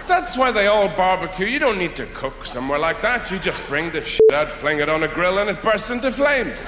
[0.06, 1.46] That's why they all barbecue.
[1.46, 3.30] You don't need to cook somewhere like that.
[3.30, 6.12] You just bring the shit out, fling it on a grill, and it bursts into
[6.12, 6.58] flames.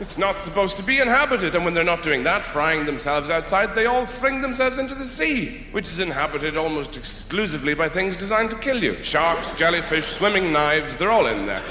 [0.00, 3.74] It's not supposed to be inhabited, and when they're not doing that, frying themselves outside,
[3.74, 8.50] they all fling themselves into the sea, which is inhabited almost exclusively by things designed
[8.50, 11.62] to kill you sharks, jellyfish, swimming knives, they're all in there.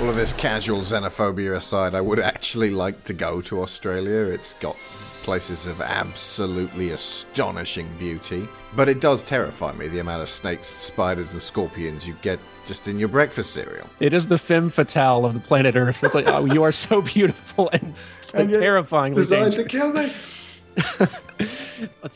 [0.00, 4.32] All of this casual xenophobia aside, I would actually like to go to Australia.
[4.34, 4.76] It's got
[5.22, 8.46] places of absolutely astonishing beauty.
[8.74, 12.88] But it does terrify me the amount of snakes, spiders, and scorpions you get just
[12.88, 13.88] in your breakfast cereal.
[14.00, 16.02] It is the femme fatale of the planet Earth.
[16.04, 17.94] It's like, oh, you are so beautiful and,
[18.34, 19.82] And yet terrifyingly designed to dangerous.
[19.82, 21.08] kill me.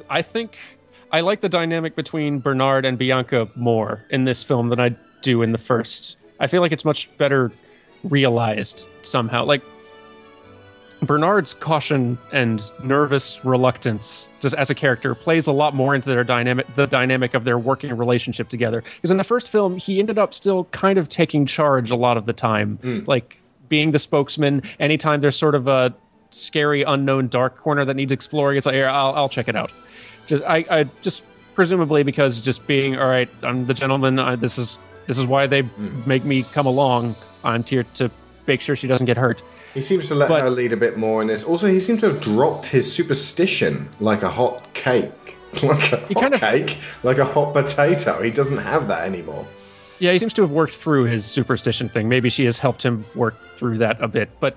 [0.10, 0.58] I think
[1.12, 5.42] I like the dynamic between Bernard and Bianca more in this film than I do
[5.42, 6.16] in the first.
[6.40, 7.50] I feel like it's much better
[8.04, 9.44] realized somehow.
[9.44, 9.62] Like
[11.02, 16.24] Bernard's caution and nervous reluctance, just as a character, plays a lot more into their
[16.24, 18.82] dynamic, the dynamic of their working relationship together.
[18.96, 22.16] Because in the first film, he ended up still kind of taking charge a lot
[22.16, 23.00] of the time, hmm.
[23.06, 23.36] like
[23.68, 24.62] being the spokesman.
[24.80, 25.94] Anytime there's sort of a
[26.30, 29.70] scary, unknown, dark corner that needs exploring, it's like, here, I'll, I'll check it out.
[30.26, 34.18] Just, I, I just presumably because just being all right, I'm the gentleman.
[34.18, 36.02] I, this is this is why they hmm.
[36.06, 37.16] make me come along.
[37.44, 38.10] I'm here to
[38.46, 39.42] make sure she doesn't get hurt.
[39.76, 41.44] He seems to let But- her lead a bit more in this.
[41.44, 45.12] Also, he seems to have dropped his superstition like a hot cake.
[45.62, 48.20] Like a hot cake, like a hot potato.
[48.22, 49.46] He doesn't have that anymore.
[50.00, 52.08] Yeah, he seems to have worked through his superstition thing.
[52.10, 54.28] Maybe she has helped him work through that a bit.
[54.40, 54.56] But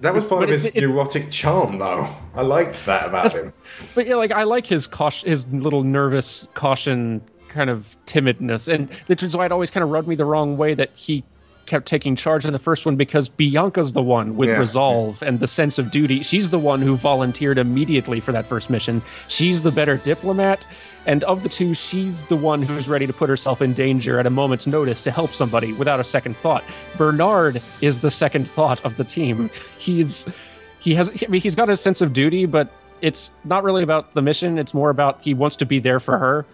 [0.00, 2.06] That was part but of his it- it- neurotic charm, though.
[2.34, 3.52] I liked that about him.
[3.94, 8.88] But yeah, like I like his caution, his little nervous caution kind of timidness, and
[9.08, 11.24] which is why it always kind of rubbed me the wrong way that he
[11.66, 14.56] kept taking charge in the first one because Bianca's the one with Yeah.
[14.58, 16.22] resolve and the sense of duty.
[16.22, 19.02] She's the one who volunteered immediately for that first mission.
[19.28, 20.66] She's the better diplomat.
[21.06, 24.26] And of the two, she's the one who's ready to put herself in danger at
[24.26, 26.62] a moment's notice to help somebody without a second thought.
[26.96, 29.50] Bernard is the second thought of the team.
[29.78, 30.26] He's
[30.78, 32.68] he has I mean he's got a sense of duty, but
[33.00, 34.58] it's not really about the mission.
[34.58, 36.46] It's more about he wants to be there for her.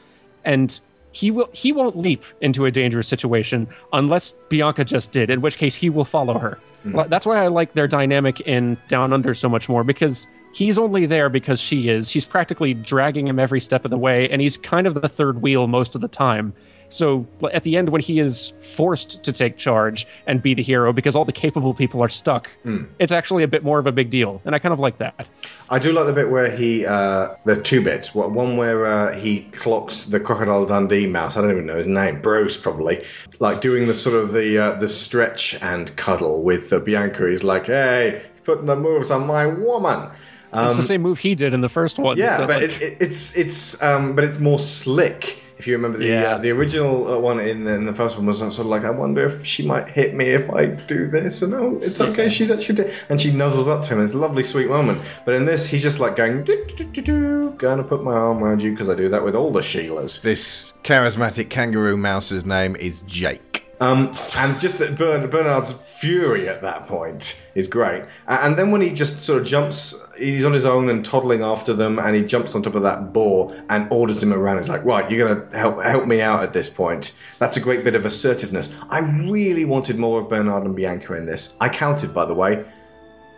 [0.45, 0.79] And
[1.13, 5.59] he will he won't leap into a dangerous situation unless Bianca just did, in which
[5.59, 6.59] case he will follow her.
[6.85, 6.93] Mm-hmm.
[6.93, 10.79] Well, That's why I like their dynamic in Down Under so much more because he's
[10.79, 12.11] only there because she is.
[12.11, 15.43] She's practically dragging him every step of the way, and he's kind of the third
[15.43, 16.53] wheel most of the time.
[16.91, 20.93] So at the end, when he is forced to take charge and be the hero
[20.93, 22.85] because all the capable people are stuck, Hmm.
[22.99, 25.29] it's actually a bit more of a big deal, and I kind of like that.
[25.69, 26.87] I do like the bit where he.
[26.87, 28.15] Uh, there's two bits.
[28.15, 31.37] One one where uh, he clocks the crocodile Dundee mouse.
[31.37, 32.23] I don't even know his name.
[32.23, 33.05] Bruce probably.
[33.41, 37.29] Like doing the sort of the uh, the stretch and cuddle with uh, Bianca.
[37.29, 40.09] He's like, "Hey, he's putting the moves on my woman."
[40.51, 42.17] it's the Um, same move he did in the first one.
[42.17, 45.43] yeah, but like- it, it, it's it's um, but it's more slick.
[45.59, 46.35] If you remember the Yeah.
[46.35, 48.85] uh, the original uh, one in the, in the first one was sort of like,
[48.85, 52.29] I wonder if she might hit me if I do this, and oh, it's okay,
[52.29, 54.05] she's actually, do-" and she nuzzles up to him.
[54.05, 55.01] It's a lovely, sweet moment.
[55.25, 58.13] But in this, he's just like going, do, do, do, do, do, gonna put my
[58.13, 60.23] arm around you because I do that with all the Sheilas.
[60.23, 63.58] This charismatic kangaroo mouse's name is Jake.
[63.81, 68.05] Um, and just that Bern, Bernard's fury at that point is great.
[68.27, 71.75] And then when he just sort of jumps, he's on his own and toddling after
[71.75, 74.59] them, and he jumps on top of that boar and orders him around.
[74.59, 77.85] He's like, "Right, you're gonna help help me out at this point." That's a great
[77.85, 78.75] bit of assertiveness.
[78.91, 81.55] I really wanted more of Bernard and Bianca in this.
[81.61, 82.65] I counted, by the way,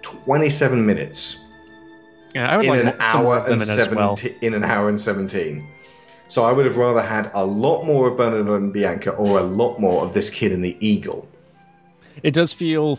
[0.02, 1.50] twenty-seven minutes
[2.34, 3.96] yeah, I would in like an mo- some more hour and in it as seventeen.
[3.96, 4.18] well.
[4.40, 5.66] In an hour and seventeen.
[6.30, 9.42] So I would have rather had a lot more of Bernard and Bianca, or a
[9.42, 11.28] lot more of this kid and the eagle.
[12.22, 12.98] it does feel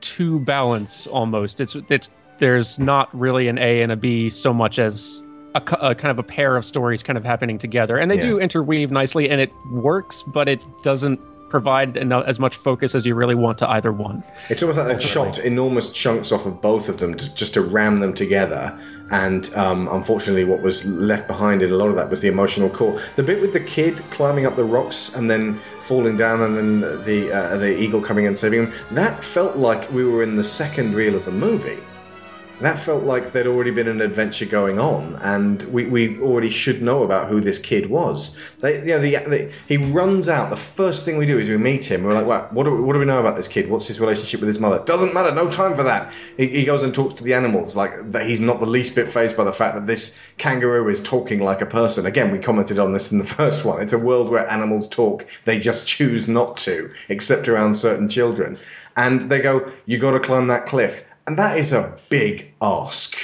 [0.00, 1.60] too balanced almost.
[1.60, 5.20] It's it's there's not really an A and a B so much as
[5.56, 8.22] a, a kind of a pair of stories kind of happening together, and they Yeah.
[8.30, 13.04] do interweave nicely, and it works, but it doesn't provide enough, as much focus as
[13.06, 14.22] you really want to either one.
[14.50, 17.62] It's almost like they've chopped enormous chunks off of both of them to, just to
[17.62, 18.78] ram them together.
[19.10, 22.68] And um, unfortunately, what was left behind in a lot of that was the emotional
[22.68, 23.00] core.
[23.16, 27.04] The bit with the kid climbing up the rocks and then falling down, and then
[27.04, 28.72] the uh, the eagle coming and saving him.
[28.90, 31.82] That felt like we were in the second reel of the movie.
[32.60, 36.82] That felt like there'd already been an adventure going on, and we, we already should
[36.82, 38.36] know about who this kid was.
[38.58, 40.50] They, you know, the, the, he runs out.
[40.50, 42.02] The first thing we do is we meet him.
[42.02, 43.70] We're like, what, what, do, we- what do we know about this kid?
[43.70, 44.82] What's his relationship with his mother?
[44.84, 45.32] Doesn't matter.
[45.32, 46.12] No time for that.
[46.36, 47.76] He, he goes and talks to the animals.
[47.76, 51.00] Like that, he's not the least bit phased by the fact that this kangaroo is
[51.00, 52.06] talking like a person.
[52.06, 53.80] Again, we commented on this in the first one.
[53.80, 55.24] It's a world where animals talk.
[55.44, 58.58] They just choose not to, except around certain children.
[58.96, 63.14] And they go, "You got to climb that cliff." And that is a big ask.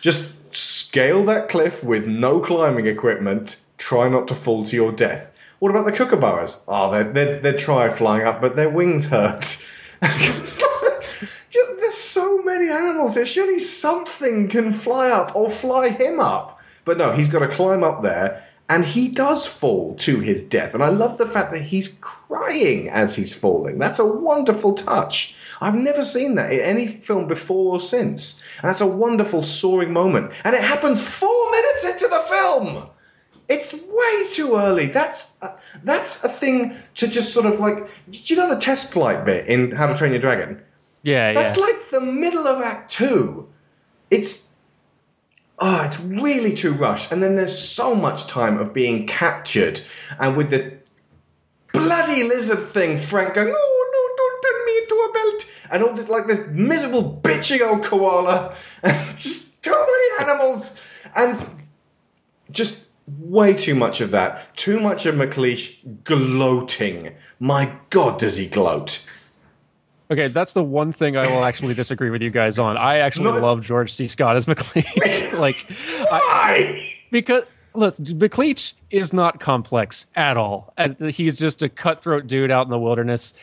[0.00, 3.60] Just scale that cliff with no climbing equipment.
[3.76, 5.30] Try not to fall to your death.
[5.58, 6.64] What about the kookaburras?
[6.68, 9.70] Ah, oh, they'd, they'd, they'd try flying up, but their wings hurt.
[10.00, 10.62] There's
[11.92, 13.26] so many animals here.
[13.26, 16.62] Surely something can fly up or fly him up.
[16.86, 20.72] But no, he's got to climb up there, and he does fall to his death.
[20.72, 23.78] And I love the fact that he's crying as he's falling.
[23.78, 25.36] That's a wonderful touch.
[25.64, 28.44] I've never seen that in any film before or since.
[28.60, 30.32] And that's a wonderful soaring moment.
[30.44, 32.88] And it happens four minutes into the film.
[33.48, 34.86] It's way too early.
[34.86, 37.76] That's uh, that's a thing to just sort of like.
[38.10, 40.62] Do you know the test flight bit in How to Train Your Dragon?
[41.02, 41.62] Yeah, That's yeah.
[41.64, 43.48] like the middle of Act Two.
[44.10, 44.58] It's
[45.58, 47.12] oh, it's really too rushed.
[47.12, 49.80] And then there's so much time of being captured,
[50.18, 50.72] and with this
[51.72, 55.92] bloody lizard thing, Frank going, "Oh no, don't turn me into a belt," and all
[55.92, 60.80] this like this miserable bitching old koala, and just too many animals,
[61.16, 61.64] and
[62.50, 64.54] just way too much of that.
[64.56, 67.14] Too much of McLeach gloating.
[67.40, 69.06] My God, does he gloat?
[70.10, 72.76] Okay, that's the one thing I will actually disagree with you guys on.
[72.76, 73.40] I actually No.
[73.40, 74.06] love George C.
[74.06, 75.32] Scott as McLeach.
[75.38, 75.56] like,
[76.10, 76.86] why?
[77.10, 80.72] because look, McLeach is not complex at all.
[80.76, 83.34] And he's just a cutthroat dude out in the wilderness.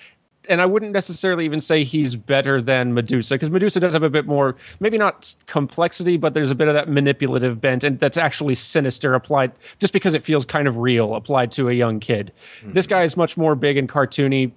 [0.50, 4.10] And I wouldn't necessarily even say he's better than Medusa because Medusa does have a
[4.10, 8.18] bit more, maybe not complexity, but there's a bit of that manipulative bent, and that's
[8.18, 12.32] actually sinister applied just because it feels kind of real applied to a young kid.
[12.62, 12.74] Hmm.
[12.74, 14.52] This guy is much more big and cartoony,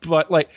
[0.00, 0.50] but like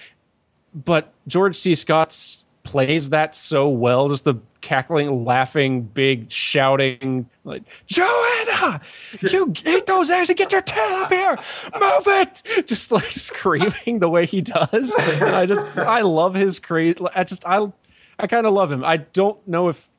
[0.85, 1.75] but George C.
[1.75, 4.09] Scott's plays that so well.
[4.09, 8.81] Just the cackling, laughing, big shouting, like Joanna,
[9.21, 11.37] you eat those eggs and get your tail up here,
[11.79, 12.43] move it!
[12.67, 14.93] Just like screaming the way he does.
[14.97, 16.99] I just I love his crazy.
[17.15, 17.71] I just I
[18.19, 18.83] I kind of love him.
[18.83, 19.89] I don't know if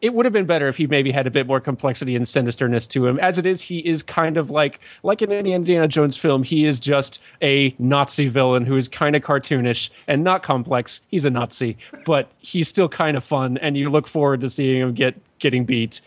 [0.00, 2.86] it would have been better if he maybe had a bit more complexity and sinisterness
[2.88, 3.18] to him.
[3.20, 6.66] As it is, he is kind of like like in any Indiana Jones film, he
[6.66, 11.00] is just a Nazi villain who is kind of cartoonish and not complex.
[11.08, 14.80] He's a Nazi, but he's still kind of fun, and you look forward to seeing
[14.80, 16.00] him get getting beat.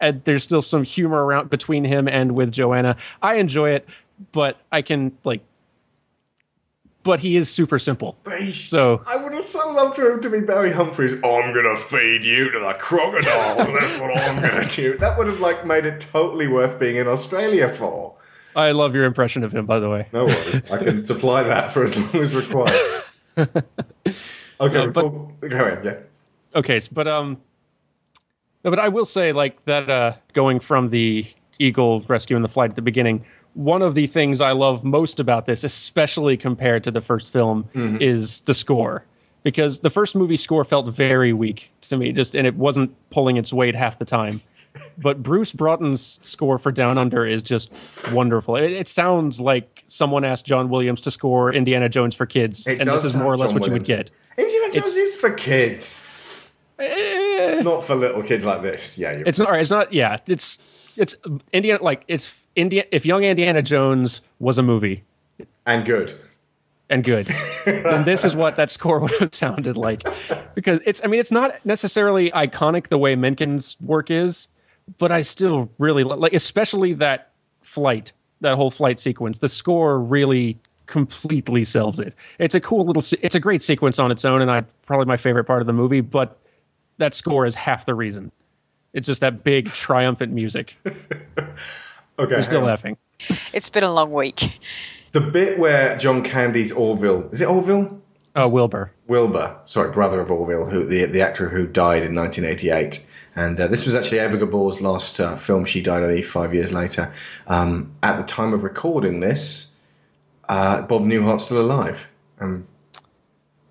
[0.00, 2.96] And there's still some humor around between him and with Joanna.
[3.22, 3.88] I enjoy it,
[4.32, 5.40] but I can like.
[7.04, 8.18] But he is super simple.
[8.52, 11.12] So I would have so loved for him to be Barry Humphries.
[11.14, 13.72] I'm gonna feed you to the crocodiles.
[13.72, 14.98] That's what I'm gonna do.
[14.98, 18.16] That would have like made it totally worth being in Australia for.
[18.56, 20.08] I love your impression of him, by the way.
[20.12, 20.70] No worries.
[20.70, 23.04] I can supply that for as long as required.
[24.60, 25.84] Okay, Uh, before, go ahead.
[25.84, 25.98] Yeah.
[26.58, 27.36] okay but um
[28.64, 31.24] no, but i will say like that uh going from the
[31.60, 35.46] eagle rescuing the flight at the beginning one of the things i love most about
[35.46, 38.00] this especially compared to the first film Mhm.
[38.00, 39.04] is the score
[39.42, 43.36] because the first movie score felt very weak to me just and it wasn't pulling
[43.36, 44.40] its weight half the time
[44.98, 47.72] but bruce broughton's score for down under is just
[48.12, 52.66] wonderful it, it sounds like someone asked john williams to score indiana jones for kids
[52.66, 55.16] It and this is more or less John what you would get Indiana Jones is
[55.16, 56.08] for kids.
[56.78, 57.60] Eh.
[57.62, 58.96] Not for little kids like this.
[58.96, 59.58] Yeah, It's not.
[59.58, 59.92] It's not.
[59.92, 60.58] Yeah, it's
[60.96, 61.16] it's
[61.52, 61.82] Indiana.
[61.82, 62.84] Like it's India.
[62.90, 65.04] If Young Indiana Jones was a movie
[65.66, 66.12] and good
[66.90, 67.26] and good,
[67.64, 70.02] then this is what that score would have sounded like.
[70.54, 71.02] Because it's.
[71.04, 74.48] I mean, it's not necessarily iconic the way Menken's work is,
[74.98, 77.30] but I still really li- like, especially that
[77.62, 79.38] flight, that whole flight sequence.
[79.38, 82.14] The score really completely sells it.
[82.38, 85.16] It's a cool little, it's a great sequence on its own, and I probably my
[85.16, 86.00] favorite part of the movie.
[86.00, 86.36] But
[86.96, 88.32] that score is half the reason.
[88.94, 90.76] It's just that big triumphant music.
[92.18, 92.34] Okay.
[92.34, 92.66] You're still on.
[92.66, 92.96] laughing.
[93.52, 94.58] It's been a long week.
[95.12, 98.00] The bit where John Candy's Orville is it Orville?
[98.36, 98.92] Oh, Wilbur.
[99.06, 103.10] Wilbur, sorry, brother of Orville, who the the actor who died in 1988.
[103.34, 105.64] And uh, this was actually Eva Gabor's last uh, film.
[105.64, 107.12] She died only five years later.
[107.46, 109.76] Um, at the time of recording this,
[110.48, 112.08] uh, Bob Newhart's still alive.
[112.40, 112.66] Um,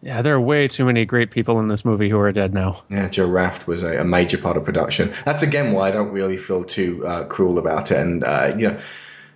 [0.01, 2.83] Yeah, there are way too many great people in this movie who are dead now.
[2.89, 5.11] Yeah, Joe Ranft was a, a major part of production.
[5.25, 7.97] That's again why I don't really feel too uh, cruel about it.
[7.97, 8.79] And uh, you know,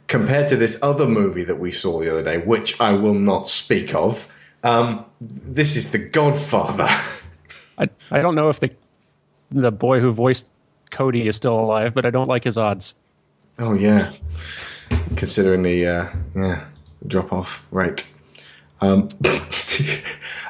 [0.07, 3.49] compared to this other movie that we saw the other day, which I will not
[3.49, 4.31] speak of,
[4.63, 6.87] um, this is The Godfather.
[7.77, 8.69] I I don't know if the
[9.49, 10.47] the boy who voiced
[10.91, 12.93] Cody is still alive, but I don't like his odds.
[13.57, 14.13] Oh yeah,
[15.15, 16.65] considering the uh, yeah
[17.07, 18.10] drop off rate.
[18.81, 19.09] Um,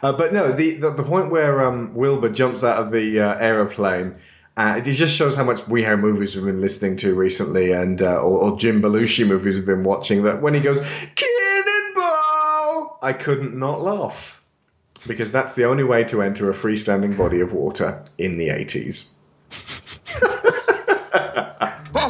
[0.04, 3.38] uh, but no, the, the the point where um, Wilbur jumps out of the uh,
[3.38, 4.16] aeroplane.
[4.58, 8.02] Uh, it just shows how much We Hair movies we've been listening to recently, and
[8.02, 10.24] uh, or, or Jim Belushi movies we've been watching.
[10.24, 10.80] That when he goes
[11.16, 14.42] cannonball, I couldn't not laugh
[15.08, 19.10] because that's the only way to enter a freestanding body of water in the eighties.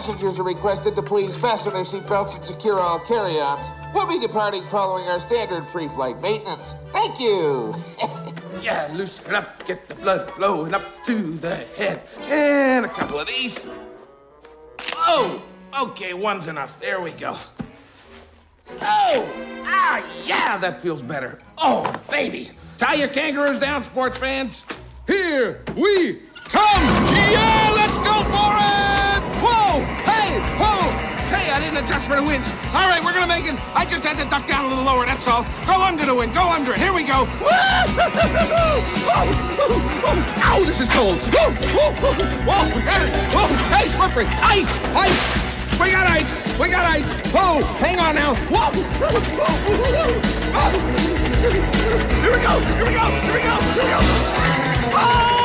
[0.02, 3.70] Passengers are requested to please fasten their seatbelts and secure all carry-ons.
[3.94, 6.74] We'll be departing following our standard pre-flight maintenance.
[6.92, 7.76] Thank you.
[8.64, 12.02] Yeah, loosen up, get the blood flowing up to the head.
[12.24, 13.68] And a couple of these.
[14.98, 15.42] Oh,
[15.80, 16.80] okay, one's enough.
[16.80, 17.36] There we go.
[18.82, 19.32] Oh,
[19.66, 21.40] ah, yeah, that feels better.
[21.58, 22.50] Oh, baby.
[22.78, 24.66] Tie your kangaroos down, sports fans.
[25.08, 26.84] Here we come.
[27.32, 29.11] Yeah, let's go for it.
[30.32, 31.12] Hey.
[31.32, 32.46] Hey, I didn't adjust for the winch.
[32.76, 33.56] All right, we're gonna make it.
[33.76, 35.46] I just had to duck down a little lower, that's all.
[35.66, 36.80] Go under the wind, go under it.
[36.80, 37.24] Here we go.
[37.24, 37.48] Oh,
[37.92, 38.32] oh,
[40.04, 40.44] oh.
[40.44, 41.18] Ow, this is cold.
[41.32, 42.16] Whoa, whoa, whoa,
[42.48, 43.12] whoa, we got it.
[43.32, 44.28] Whoa, hey, slippery.
[44.44, 45.80] Ice, ice.
[45.80, 46.60] We got ice.
[46.60, 47.08] We got ice.
[47.32, 48.36] Whoa, hang on now.
[48.52, 48.72] Whoa.
[50.54, 50.80] Oh.
[52.20, 52.60] Here we go.
[52.76, 53.08] Here we go.
[53.24, 53.56] Here we go.
[53.72, 54.00] Here we go.
[54.94, 55.41] Oh,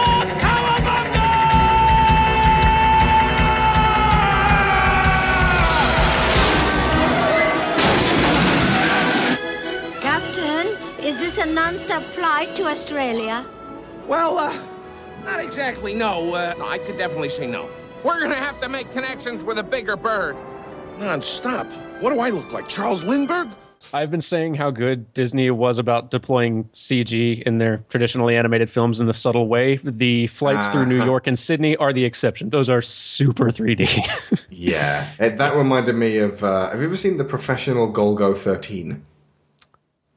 [11.37, 13.45] this a non-stop flight to Australia?
[14.07, 14.57] Well, uh,
[15.25, 16.35] not exactly, no.
[16.35, 17.69] Uh, no, I could definitely say no.
[18.05, 20.37] We're gonna have to make connections with a bigger bird.
[20.99, 21.67] Non-stop?
[22.01, 23.49] What do I look like, Charles Lindbergh?
[23.93, 28.99] I've been saying how good Disney was about deploying CG in their traditionally animated films
[28.99, 29.77] in the subtle way.
[29.85, 31.05] The flights through New Uh-huh.
[31.07, 32.51] York and Sydney are the exception.
[32.51, 34.09] Those are super 3D.
[34.51, 36.43] Yeah, that reminded me of.
[36.43, 39.05] Uh, have you ever seen the professional Golgo 13?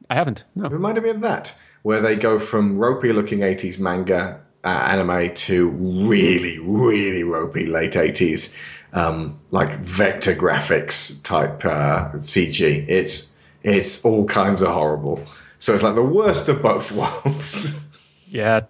[0.10, 0.43] I haven't.
[0.55, 0.66] No.
[0.66, 5.34] It reminded me of that, where they go from ropey looking 80s manga uh, anime
[5.36, 8.60] to really, really ropey late 80s,
[8.93, 12.86] um, like vector graphics type uh, CG.
[12.88, 15.22] It's it's all kinds of horrible.
[15.60, 16.91] So it's like the worst of both
[17.26, 17.89] worlds.
[18.28, 18.62] Yeah.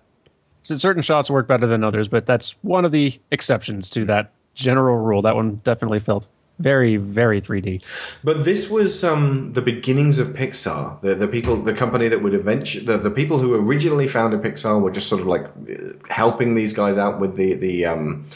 [0.63, 4.31] So certain shots work better than others, but that's one of the exceptions to that
[4.55, 5.21] general rule.
[5.21, 6.27] That one definitely felt
[6.59, 7.83] very, very 3D.
[8.23, 10.99] But this was um, the beginnings of Pixar.
[11.01, 14.81] The, the people, the company that would eventually, the, the people who originally founded Pixar
[14.81, 18.27] were just sort of like uh, helping these guys out with the the um,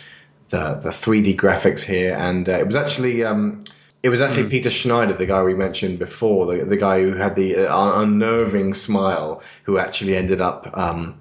[0.50, 3.24] the, the 3D graphics here, and uh, it was actually.
[3.24, 3.64] Um,
[4.02, 7.38] it was actually Peter Schneider, the guy we mentioned before, the, the guy who had
[7.38, 11.18] the uh, unnerving smile, who actually ended up um,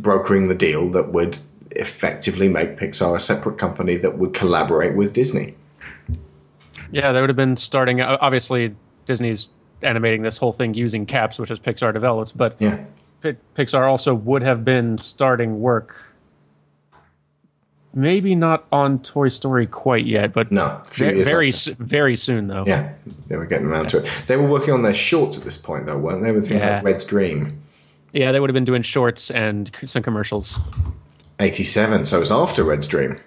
[0.00, 1.38] brokering the deal that would
[1.70, 5.54] effectively make Pixar a separate company that would collaborate with Disney.
[6.92, 8.00] Yeah, they would have been starting.
[8.00, 8.74] Obviously,
[9.06, 9.48] Disney's
[9.82, 12.78] animating this whole thing using CAPS, which is Pixar develops, but Yeah.
[13.56, 15.96] Pixar also would have been starting work.
[17.94, 22.64] Maybe not on Toy Story quite yet, but no, very very, very soon though.
[22.66, 22.92] Yeah,
[23.28, 24.10] they were getting around to it.
[24.26, 26.32] They were working on their shorts at this point, though, weren't they?
[26.34, 26.76] With things Yeah.
[26.76, 27.58] like Red's Dream.
[28.12, 30.58] Yeah, they would have been doing shorts and some commercials.
[31.40, 33.18] 87, so it's after Red's Dream.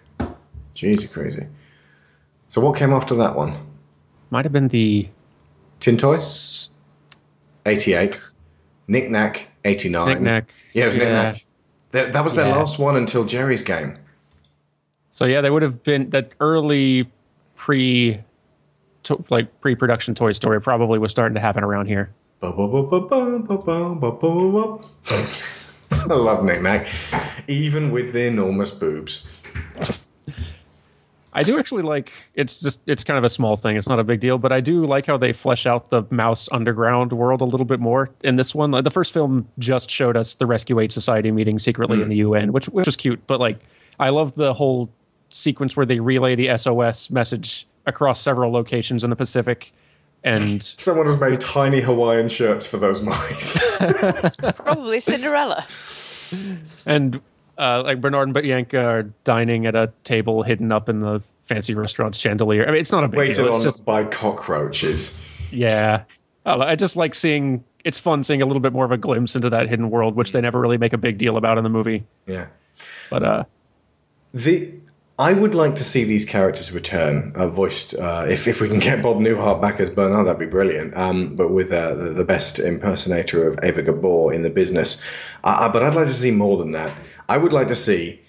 [0.76, 1.45] Jeez, you're crazy.
[2.50, 3.56] So what came after that one?
[4.32, 5.08] Might have been the
[5.80, 6.18] Tin Toy?
[7.66, 8.22] 88.
[8.88, 10.08] Knick Knack, 89.
[10.08, 10.52] Knick Knack.
[10.74, 11.45] Yeah, it was Knick Knack.
[11.91, 12.56] That, that was their Yeah.
[12.56, 13.97] last one until Geri's Game.
[15.12, 17.10] So yeah, they would have been that early
[17.56, 18.20] pre,
[19.04, 22.10] to, like pre-production Toy Story probably was starting to happen around here.
[22.41, 22.47] I
[26.08, 26.88] love Knick Knack,
[27.47, 29.28] even with the enormous boobs.
[31.34, 33.77] I do actually like it's just it's kind of a small thing.
[33.77, 36.49] It's not a big deal, but I do like how they flesh out the mouse
[36.51, 38.71] underground world a little bit more in this one.
[38.71, 42.15] Like the first film just showed us the Rescue Aid Society meeting secretly in the
[42.15, 42.34] hmm.
[42.34, 43.25] UN, which which was cute.
[43.27, 43.59] But like
[43.99, 44.89] I love the whole
[45.30, 49.71] sequence where they relay the SOS message across several locations in the Pacific.
[50.23, 53.77] And Someone has made tiny Hawaiian shirts for those mice.
[54.55, 55.65] Probably Cinderella.
[56.86, 57.21] and
[57.60, 61.76] uh, like Bernard and Bianca are dining at a table hidden up in the fancy
[61.76, 62.64] restaurant's chandelier.
[62.64, 63.47] I mean, it's not a big Waited deal.
[63.47, 65.26] It's on just by cockroaches.
[65.51, 66.05] Yeah.
[66.45, 69.36] I I just like seeing it's fun seeing a little bit more of a glimpse
[69.36, 71.70] into that hidden world, which they never really make a big deal about in the
[71.70, 72.03] movie.
[72.26, 72.47] Yeah.
[73.10, 73.43] But uh
[74.34, 74.74] The
[75.18, 77.93] I would like to see these characters return, uh, voiced.
[77.93, 80.95] Uh, if if we can get Bob Newhart back as Bernard, that'd be brilliant.
[80.95, 85.03] Um, but with uh, the, the best impersonator of Eva Gabor in the business.
[85.43, 86.95] Uh, but I'd like to see more than that.
[87.30, 88.21] I would like to see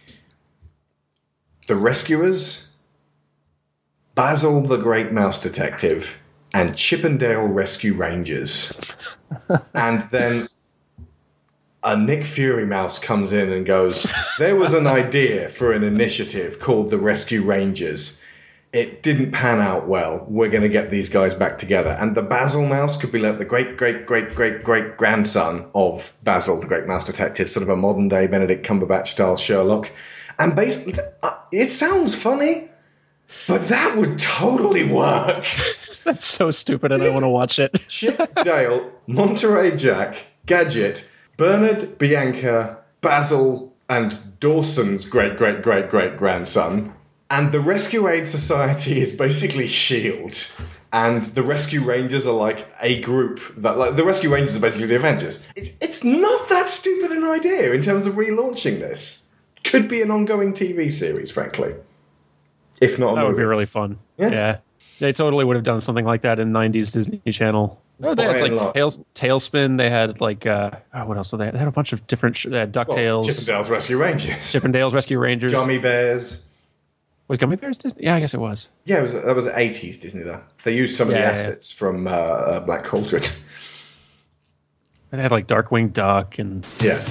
[1.66, 2.68] the rescuers,
[4.14, 6.20] Basil the Great Mouse Detective,
[6.52, 8.94] and Chippendale Rescue Rangers,
[9.74, 10.46] and then
[11.82, 14.06] a Nick Fury mouse comes in and goes,
[14.38, 18.22] There was an idea for an initiative called the Rescue Rangers.
[18.72, 20.24] It didn't pan out well.
[20.28, 21.96] We're going to get these guys back together.
[21.98, 26.14] And the Basil mouse could be like the great, great, great, great, great grandson of
[26.22, 29.90] Basil, the great mouse detective, sort of a modern day Benedict Cumberbatch style Sherlock.
[30.38, 32.68] And basically, uh, it sounds funny,
[33.48, 35.44] but that would totally work.
[36.04, 37.80] that's so stupid and I want to watch it.
[37.88, 46.94] Chip, Dale, Monterey Jack, Gadget, Bernard, Bianca, Basil, and Dawson's great great great great grandson.
[47.30, 50.34] And the Rescue Aid Society is basically S.H.I.E.L.D.
[50.92, 54.88] And the Rescue Rangers are like a group that, like, the Rescue Rangers are basically
[54.88, 55.46] the Avengers.
[55.54, 59.30] It's, it's not that stupid an idea in terms of relaunching this.
[59.62, 61.74] Could be an ongoing TV series, frankly.
[62.80, 63.98] If not a That would be really fun.
[64.16, 64.30] Yeah.
[64.30, 64.58] Yeah.
[64.98, 67.80] They totally would have done something like that in '90s Disney Channel.
[68.02, 68.74] Oh, they By had like.
[68.74, 69.78] Tails, TaleSpin.
[69.78, 71.30] They had like uh, oh, what else?
[71.30, 71.54] Did they, had?
[71.54, 72.36] they had a bunch of different.
[72.36, 74.34] Sh- they had Well, Ducktales, Chippendales Rescue Rangers.
[74.36, 75.52] Chippendales Rescue Rangers.
[75.54, 76.46] Gummi Bears.
[77.30, 78.02] Was Gummi Bears Disney?
[78.02, 78.68] Yeah, I guess it was.
[78.86, 80.42] Yeah, it was that was eighties Disney though.
[80.64, 81.32] They used some of Yeah, the yeah.
[81.32, 83.22] assets from uh, uh, Black Cauldron.
[85.12, 87.04] They had like Darkwing Duck and Yeah.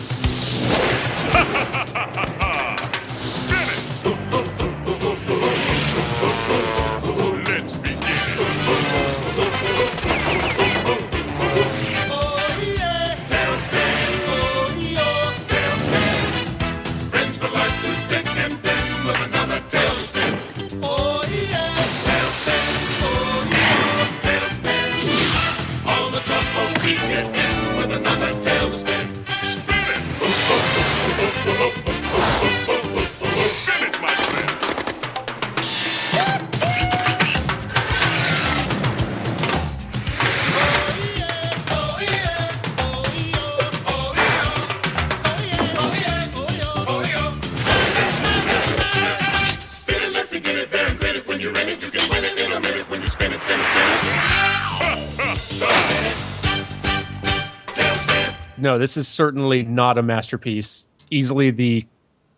[58.59, 60.87] No, this is certainly not a masterpiece.
[61.11, 61.85] Easily the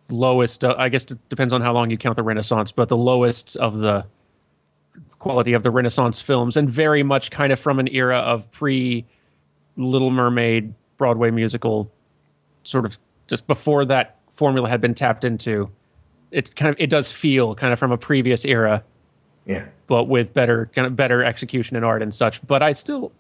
[0.09, 0.63] lowest.
[0.63, 3.55] Uh, I guess it depends on how long you count the Renaissance, but the lowest
[3.57, 4.05] of the
[5.19, 9.05] quality of the Renaissance films, and very much kind of from an era of pre
[9.77, 11.91] Little Mermaid Broadway musical,
[12.63, 12.97] sort of
[13.27, 15.69] just before that formula had been tapped into.
[16.31, 18.83] It kind of it does feel kind of from a previous era,
[19.45, 19.67] Yeah.
[19.87, 22.45] but with better kind of better execution and art and such.
[22.47, 23.11] But I still,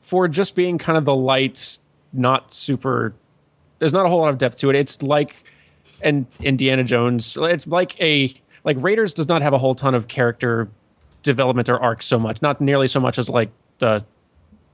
[0.00, 1.78] for just being kind of the light,
[2.12, 3.14] not super.
[3.78, 4.76] There's not a whole lot of depth to it.
[4.76, 5.44] It's like
[6.02, 7.36] and Indiana Jones.
[7.40, 8.34] It's like a
[8.64, 10.68] like Raiders does not have a whole ton of character
[11.22, 14.04] development or arc so much, not nearly so much as like the,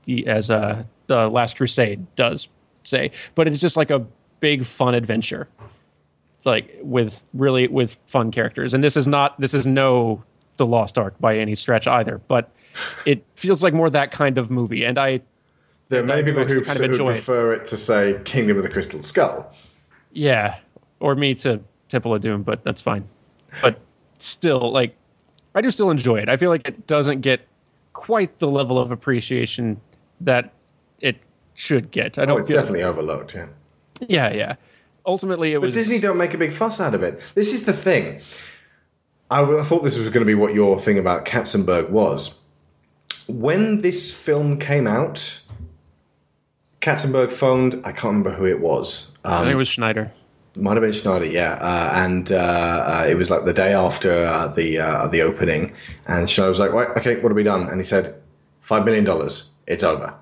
[0.05, 2.47] the as uh the Last Crusade does
[2.83, 4.05] say, but it's just like a
[4.39, 5.47] big fun adventure,
[6.45, 8.73] like with really with fun characters.
[8.73, 10.23] And this is not this is no
[10.57, 12.51] the Lost Ark by any stretch either, but
[13.05, 14.83] it feels like more that kind of movie.
[14.83, 15.21] And I
[15.89, 17.13] There may be people who, kind of enjoy it.
[17.13, 19.53] prefer it to say Kingdom of the Crystal Skull.
[20.11, 20.57] Yeah,
[20.99, 23.07] or me to Temple of Doom, but that's fine.
[23.61, 23.79] But
[24.17, 24.95] still, like,
[25.55, 26.29] I do still enjoy it.
[26.29, 27.47] I feel like it doesn't get
[27.93, 29.79] quite the level of appreciation
[30.21, 30.53] that
[30.99, 31.17] it
[31.53, 32.17] should get.
[32.19, 33.47] I Oh, don't it's feel definitely overlooked, yeah.
[34.07, 34.55] Yeah, yeah.
[35.05, 37.19] Ultimately, it But was But Disney don't make a big fuss out of it.
[37.33, 38.21] This is the thing.
[39.31, 42.41] I, I thought this was going to be what your thing about Katzenberg was.
[43.27, 45.41] When this film came out,
[46.87, 47.81] Katzenberg phoned.
[47.83, 49.13] I can't remember who it was.
[49.25, 50.09] Um, I think it was Schneider.
[50.55, 51.55] Might have been Schneider, yeah.
[51.55, 55.73] Uh, and uh, uh, it was like the day after uh, the uh, the opening,
[56.07, 58.15] and Schneider was like, "Right, okay, what have we done?" And he said,
[58.61, 59.49] five million dollars.
[59.67, 60.13] It's over."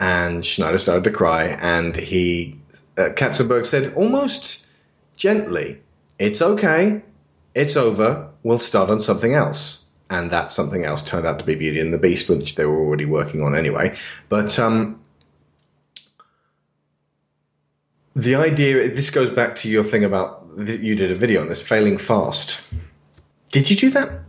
[0.00, 2.58] And Schneider started to cry, and he,
[2.98, 4.66] uh, Katzenberg said almost
[5.16, 5.80] gently,
[6.18, 7.02] "It's okay,
[7.54, 8.28] it's over.
[8.42, 11.94] We'll start on something else." And that something else turned out to be Beauty and
[11.94, 13.96] the Beast, which they were already working on anyway.
[14.28, 15.00] But um,
[18.14, 21.62] the idea this goes back to your thing about you did a video on this
[21.62, 22.72] failing fast
[23.50, 24.20] did you do that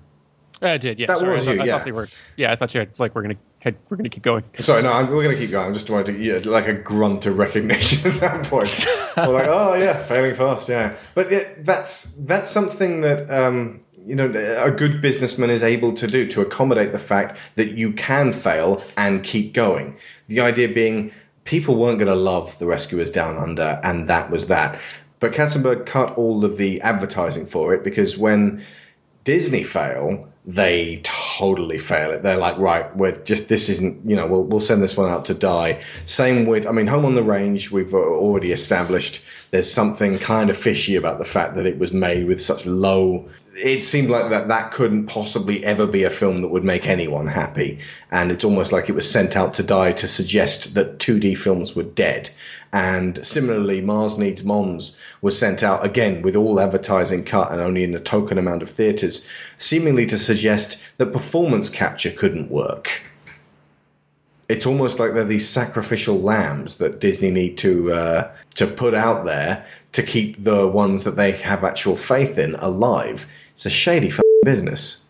[0.62, 1.08] I did, yeah.
[1.08, 1.78] That sorry, was I thought, you, I yeah.
[1.78, 2.08] thought they were.
[2.38, 4.44] Yeah, I thought you had, like we're gonna head, we're gonna keep going.
[4.60, 6.74] sorry no I'm, we're going to keep going i'm just trying to yeah, like a
[6.74, 8.72] grunt of recognition at that point
[9.18, 14.16] we're like oh yeah failing fast yeah but yeah, that's that's something that um you
[14.16, 14.28] know
[14.64, 18.82] a good businessman is able to do to accommodate the fact that you can fail
[18.98, 21.12] and keep going the idea being
[21.46, 24.80] people weren't going to love the rescuers down under and that was that
[25.20, 28.64] but katzenberg cut all of the advertising for it because when
[29.26, 32.22] Disney fail, they totally fail it.
[32.22, 35.26] They're like, right, we're just this isn't, you know, we'll we'll send this one out
[35.26, 35.84] to die.
[36.06, 37.72] Same with, I mean, Home on the Range.
[37.72, 42.28] We've already established there's something kind of fishy about the fact that it was made
[42.28, 43.28] with such low.
[43.58, 47.28] It seemed like that that couldn't possibly ever be a film that would make anyone
[47.28, 47.80] happy,
[48.12, 51.74] and it's almost like it was sent out to die to suggest that 2D films
[51.74, 52.30] were dead.
[52.74, 57.86] And similarly, Mars Needs Moms was sent out again with all advertising cut and only
[57.86, 63.02] in a token amount of theatres, seemingly to suggest that performance capture couldn't work.
[64.50, 69.24] It's almost like they're these sacrificial lambs that Disney need to uh, to put out
[69.24, 73.26] there to keep the ones that they have actual faith in alive.
[73.56, 74.12] It's a shady
[74.44, 75.08] business.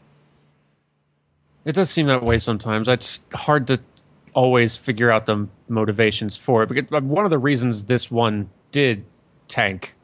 [1.66, 2.88] It does seem that way sometimes.
[2.88, 3.80] It's hard to
[4.36, 6.70] always figure out the motivations for it.
[6.70, 9.04] Because one of the reasons this one did
[9.48, 9.96] tank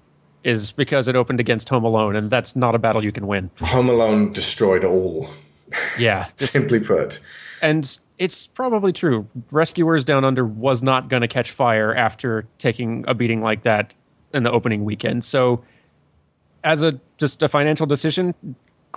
[0.43, 3.51] is because it opened against Home Alone, and that's not a battle you can win.
[3.61, 5.29] Home Alone destroyed all.
[5.99, 7.19] Yeah, simply put.
[7.61, 9.27] And it's probably true.
[9.51, 13.93] Rescuers Down Under was not going to catch fire after taking a beating like that
[14.33, 15.23] in the opening weekend.
[15.23, 15.63] So,
[16.63, 18.33] as a just a financial decision,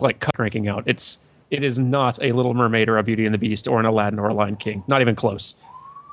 [0.00, 1.18] like cut cranking out, it's
[1.50, 4.18] it is not a Little Mermaid or a Beauty and the Beast or an Aladdin
[4.18, 4.82] or a Lion King.
[4.88, 5.54] Not even close.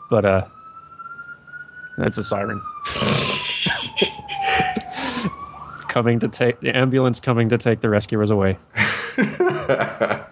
[0.09, 0.47] But uh,
[1.97, 2.61] that's a siren.
[5.87, 8.57] coming to take the ambulance coming to take the rescuers away.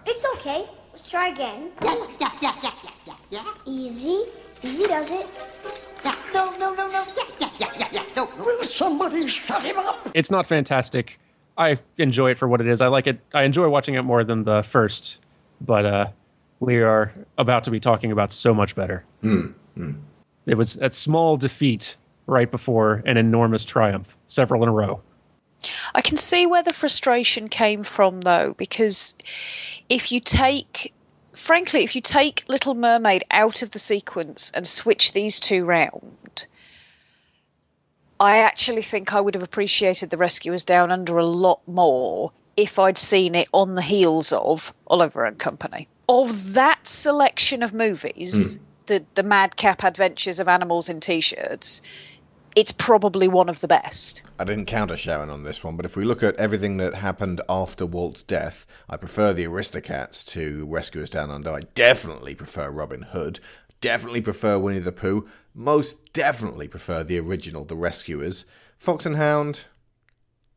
[0.06, 0.66] It's okay.
[0.92, 1.70] Let's try again.
[1.82, 3.44] Yeah, yeah, yeah, yeah, yeah, yeah, yeah.
[3.64, 4.24] Easy.
[4.62, 5.26] Easy does it.
[6.04, 7.04] Yeah, no, no, no, no.
[7.16, 7.39] Yeah,
[8.64, 10.08] somebody shut him up?
[10.14, 11.18] it's not fantastic.
[11.58, 12.80] I enjoy it for what it is.
[12.80, 13.20] I like it.
[13.34, 15.18] I enjoy watching it more than the first,
[15.60, 16.06] but uh,
[16.60, 19.04] we are about to be talking about so much better.
[19.20, 19.48] Hmm.
[19.74, 19.92] hmm.
[20.46, 21.96] It was a small defeat
[22.26, 25.02] right before an enormous triumph, several in a row.
[25.94, 29.12] I can see where the frustration came from, though, because
[29.90, 30.94] if you take,
[31.34, 36.46] frankly, if you take Little Mermaid out of the sequence and switch these two round,
[38.20, 42.78] I actually think I would have appreciated The Rescuers Down Under a lot more if
[42.78, 45.88] I'd seen it on the heels of Oliver and Company.
[46.06, 48.62] Of that selection of movies, hmm.
[48.86, 51.80] the the madcap adventures of animals in t-shirts,
[52.54, 54.22] it's probably one of the best.
[54.38, 57.40] I didn't counter Sharon on this one, but if we look at everything that happened
[57.48, 61.52] after Walt's death, I prefer the Aristocats to Rescuers Down Under.
[61.52, 63.40] I definitely prefer Robin Hood.
[63.80, 65.26] Definitely prefer Winnie the Pooh.
[65.54, 68.44] Most definitely prefer the original The Rescuers.
[68.78, 69.66] Fox and Hound,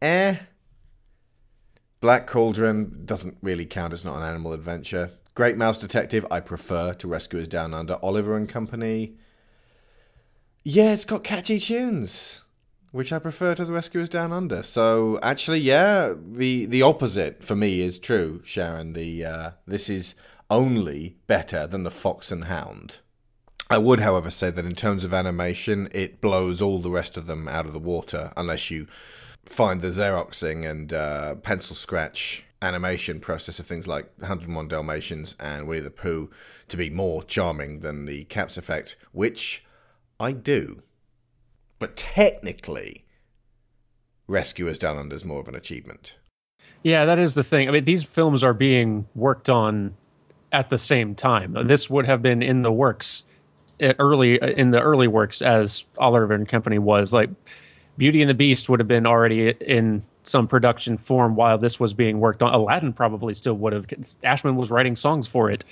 [0.02, 0.38] eh.
[2.00, 5.12] Black Cauldron doesn't really count as not an animal adventure.
[5.36, 7.96] Great Mouse Detective, I prefer to Rescuers Down Under.
[8.04, 9.16] Oliver and Company,
[10.66, 12.42] yeah, it's got catchy tunes,
[12.94, 14.64] which I prefer to the Rescuers Down Under.
[14.64, 18.94] So actually, yeah, the the opposite for me is true, Sharon.
[18.94, 20.16] The uh, this is
[20.50, 23.00] only better than the Fox and Hound.
[23.70, 27.28] I would, however, say that in terms of animation, it blows all the rest of
[27.28, 28.88] them out of the water, unless you
[29.46, 35.68] find the Xeroxing and uh, pencil scratch animation process of things like 101 Dalmatians and
[35.68, 36.30] Winnie the Pooh
[36.70, 39.66] to be more charming than the CAPS effect, which
[40.20, 40.82] I do.
[41.80, 43.06] But technically,
[44.28, 46.16] Rescuers Down Under is more of an achievement.
[46.84, 47.68] Yeah, that is the thing.
[47.68, 49.96] I mean, these films are being worked on
[50.52, 51.58] at the same time.
[51.66, 53.24] This would have been in the works
[54.00, 57.14] early in the early works as Oliver and Company was.
[57.14, 57.30] Like
[57.98, 61.94] Beauty and the Beast would have been already in some production form while this was
[61.94, 62.54] being worked on.
[62.54, 63.86] Aladdin probably still would have.
[64.24, 65.66] Ashman was writing songs for it.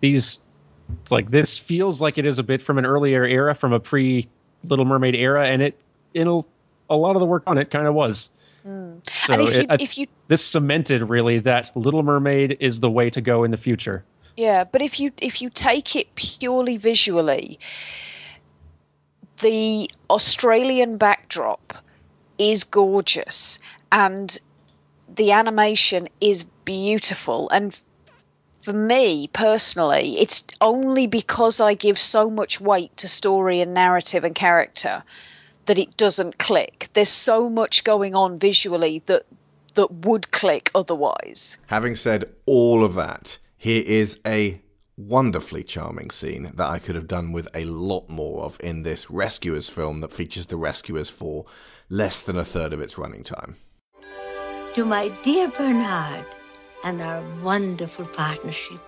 [0.00, 0.38] These
[1.10, 4.28] like this feels like it is a bit from an earlier era, from a pre
[4.68, 5.78] Little Mermaid era, and it
[6.14, 6.46] it'll
[6.88, 8.30] a lot of the work on it kind of was.
[8.66, 9.00] Mm.
[9.08, 12.90] So and if you, it- if you this cemented really that Little Mermaid is the
[12.90, 14.04] way to go in the future.
[14.36, 17.58] Yeah, but if you if you take it purely visually,
[19.40, 21.72] the Australian backdrop
[22.38, 23.58] is gorgeous
[23.92, 24.38] and
[25.14, 27.78] the animation is beautiful and
[28.60, 34.24] for me personally it's only because I give so much weight to story and narrative
[34.24, 35.02] and character
[35.66, 36.88] that it doesn't click.
[36.92, 39.24] There's so much going on visually that
[39.74, 41.56] that would click otherwise.
[41.66, 44.60] Having said all of that, here is a
[44.96, 49.10] wonderfully charming scene that I could have done with a lot more of in this
[49.10, 51.46] Rescuers film that features the Rescuers for
[51.90, 53.56] less than a third of its running time.
[54.74, 56.24] To my dear Bernard
[56.84, 58.80] and our wonderful partnership.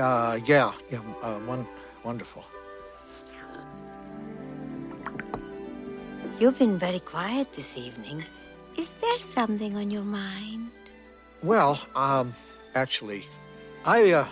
[0.00, 1.66] Uh, yeah, yeah, uh, one,
[2.04, 2.46] wonderful.
[6.38, 8.22] You've been very quiet this evening.
[8.78, 10.70] Is there something on your mind?
[11.42, 12.32] Well, um,
[12.76, 13.26] actually,
[13.84, 14.26] I, uh,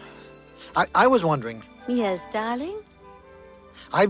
[0.76, 2.76] I, I was wondering, Yes, darling?
[3.92, 4.08] I,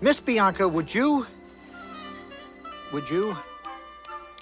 [0.00, 1.26] Miss Bianca, would you,
[2.92, 3.36] would you,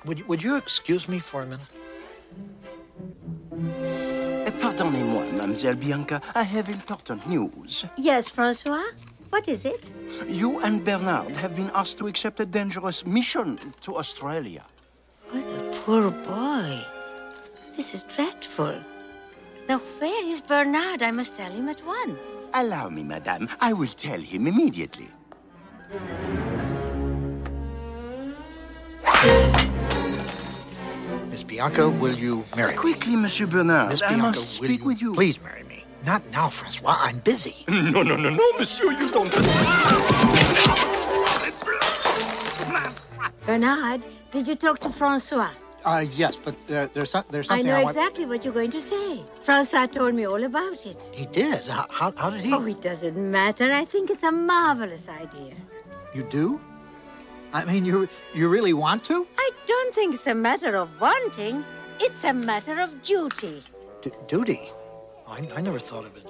[0.04, 1.66] would, would you excuse me for a minute?
[4.46, 6.20] Eh, Pardonnez-moi, Mademoiselle Bianca.
[6.34, 7.84] I have important news.
[7.96, 8.84] Yes, Francois?
[9.30, 9.90] What is it?
[10.26, 14.64] You and Bernard have been asked to accept a dangerous mission to Australia.
[15.32, 16.80] Oh, the poor boy.
[17.76, 18.74] This is dreadful.
[19.68, 21.02] Now, where is Bernard?
[21.02, 22.48] I must tell him at once.
[22.54, 23.50] Allow me, madame.
[23.60, 25.08] I will tell him immediately.
[31.28, 32.78] Miss Bianca, will you marry me?
[32.78, 33.90] Quickly, Monsieur Bernard.
[33.90, 35.14] Miss I Bianca, must will speak you with you.
[35.14, 35.84] Please marry me.
[36.06, 36.96] Not now, Francois.
[36.98, 37.56] I'm busy.
[37.68, 39.30] No, no, no, no, Monsieur, you don't.
[43.44, 45.50] Bernard, did you talk to Francois?
[45.84, 48.80] Uh, yes, but uh, there's some, there's I know I exactly what you're going to
[48.80, 49.22] say.
[49.42, 51.08] Francois told me all about it.
[51.12, 51.62] He did.
[51.66, 52.52] How, how, how did he?
[52.52, 53.70] Oh, it doesn't matter.
[53.72, 55.54] I think it's a marvelous idea.
[56.14, 56.60] You do?
[57.52, 59.26] I mean, you you really want to?
[59.38, 61.64] I don't think it's a matter of wanting.
[62.00, 63.62] It's a matter of duty.
[64.02, 64.60] D- duty.
[65.26, 66.26] I, I never thought of it.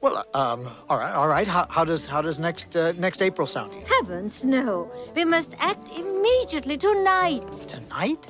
[0.00, 1.46] Well, um, all right, all right.
[1.46, 3.84] How, how does how does next uh, next April sound to you?
[3.98, 4.90] Heavens, no.
[5.14, 7.52] We must act immediately tonight.
[7.68, 8.26] Tonight?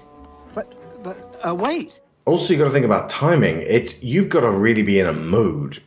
[1.02, 2.00] But uh, wait.
[2.24, 3.62] Also, you've got to think about timing.
[3.62, 5.82] It's you've got to really be in a mood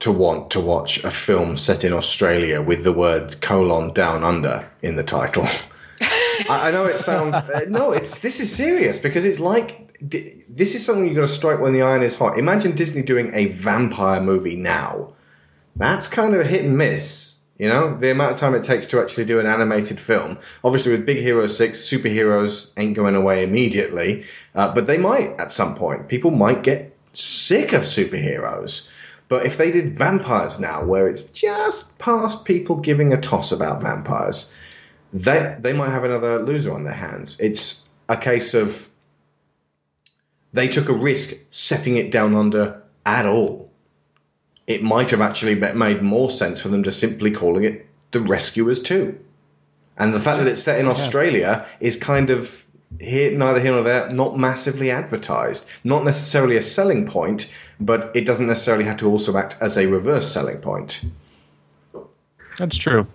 [0.00, 4.68] to want to watch a film set in Australia with the word colon down under
[4.82, 5.46] in the title.
[6.00, 10.74] I, I know it sounds uh, no, it's this is serious because it's like this
[10.74, 12.38] is something you got to strike when the iron is hot.
[12.38, 15.12] Imagine Disney doing a vampire movie now.
[15.76, 17.33] That's kind of a hit and miss.
[17.58, 20.38] You know, the amount of time it takes to actually do an animated film.
[20.64, 24.24] Obviously, with Big Hero 6, superheroes ain't going away immediately,
[24.56, 26.08] uh, but they might at some point.
[26.08, 28.92] People might get sick of superheroes.
[29.28, 33.82] But if they did vampires now, where it's just past people giving a toss about
[33.82, 34.56] vampires,
[35.12, 37.40] they, they might have another loser on their hands.
[37.40, 38.88] It's a case of
[40.52, 43.63] they took a risk setting it down under at all.
[44.66, 48.82] It might have actually made more sense for them to simply calling it The Rescuers
[48.82, 49.18] 2.
[49.96, 52.64] And the fact that it's set in Australia is kind of
[53.00, 55.70] here, neither here nor there, not massively advertised.
[55.84, 59.86] Not necessarily a selling point, but it doesn't necessarily have to also act as a
[59.86, 61.04] reverse selling point.
[62.58, 63.06] That's true.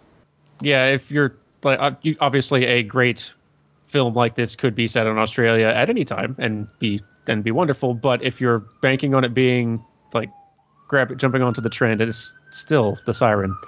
[0.61, 1.33] Yeah, if you're
[1.63, 1.79] like
[2.19, 3.33] obviously a great
[3.85, 7.51] film like this could be set in Australia at any time and be and be
[7.51, 9.83] wonderful, but if you're banking on it being
[10.13, 10.29] like
[10.89, 13.55] grab jumping onto the trend, and it's still the siren.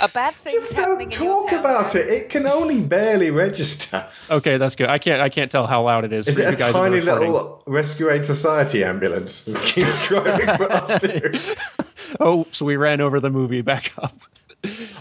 [0.00, 0.54] A bad thing.
[0.54, 2.06] Just don't Talk about it.
[2.08, 4.06] It can only barely register.
[4.30, 4.88] Okay, that's good.
[4.88, 6.28] I can't I can't tell how loud it is.
[6.28, 11.02] Is for it a guys tiny little Rescue Aid Society ambulance that keeps driving past
[11.02, 11.32] you?
[12.20, 14.14] Oh, so we ran over the movie back up.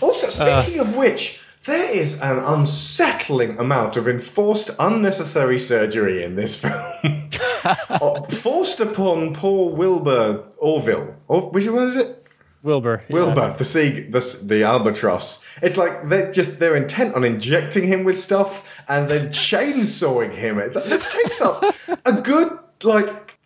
[0.01, 6.35] Also, Uh, speaking of which, there is an unsettling amount of enforced unnecessary surgery in
[6.35, 7.29] this film.
[7.89, 11.15] Oh, forced upon poor Wilbur Orville.
[11.27, 12.25] Or, which one is it?
[12.63, 13.03] Wilbur.
[13.09, 15.45] Wilbur, the sea, the, the albatross.
[15.61, 20.57] It's like they're just they're intent on injecting him with stuff and then chainsawing him.
[20.57, 21.63] Like, this takes up
[22.05, 23.37] a good like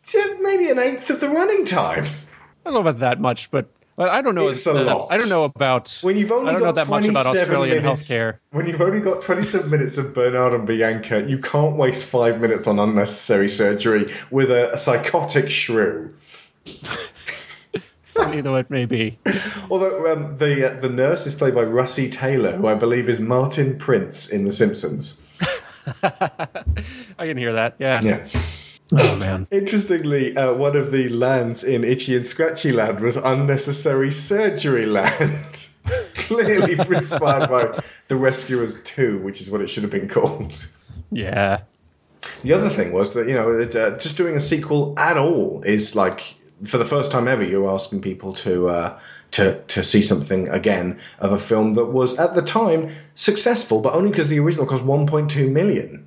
[0.41, 2.05] maybe an eighth of the running time.
[2.05, 4.47] I don't know about that much, but but I don't know.
[4.47, 5.07] It's a uh, lot.
[5.11, 5.99] I don't know about.
[6.01, 8.39] When you've only I don't got know that much about 27 Australian minutes, healthcare.
[8.51, 12.67] When you've only got 27 minutes of Bernard and Bianca, you can't waste five minutes
[12.67, 16.13] on unnecessary surgery with a, a psychotic shrew.
[18.03, 19.17] Funny though it may be.
[19.69, 23.19] Although um, the uh, the nurse is played by Russi Taylor, who I believe is
[23.21, 25.27] Martin Prince in The Simpsons.
[26.03, 26.47] I
[27.17, 27.75] can hear that.
[27.79, 28.01] Yeah.
[28.01, 28.27] Yeah.
[28.93, 29.47] Oh man.
[29.51, 35.67] Interestingly, uh, one of the lands in Itchy and Scratchy Land was Unnecessary Surgery Land.
[36.13, 40.67] Clearly inspired by The Rescuers 2, which is what it should have been called.
[41.11, 41.61] Yeah.
[42.43, 45.63] The other thing was that, you know, that, uh, just doing a sequel at all
[45.63, 48.69] is like, for the first time ever, you're asking people to.
[48.69, 48.99] Uh,
[49.31, 53.93] to, to see something again of a film that was at the time successful, but
[53.93, 56.05] only because the original cost 1.2 million.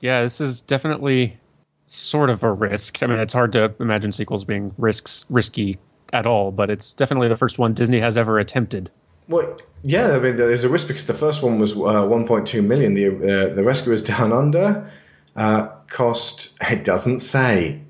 [0.00, 1.38] Yeah, this is definitely
[1.86, 3.02] sort of a risk.
[3.02, 5.78] I mean, it's hard to imagine sequels being risks risky
[6.12, 8.90] at all, but it's definitely the first one Disney has ever attempted.
[9.28, 12.94] Well, yeah, I mean, there's a risk because the first one was uh, 1.2 million.
[12.94, 14.90] The uh, the Rescuers Down Under
[15.34, 17.80] uh, cost it doesn't say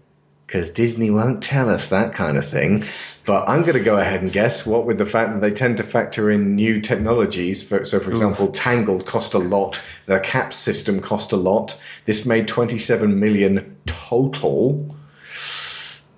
[0.46, 2.84] because Disney won't tell us that kind of thing.
[3.26, 5.76] But I'm going to go ahead and guess what with the fact that they tend
[5.78, 7.60] to factor in new technologies.
[7.60, 9.84] For, so, for example, Tangled cost a lot.
[10.06, 11.82] The cap system cost a lot.
[12.04, 14.94] This made 27 million total.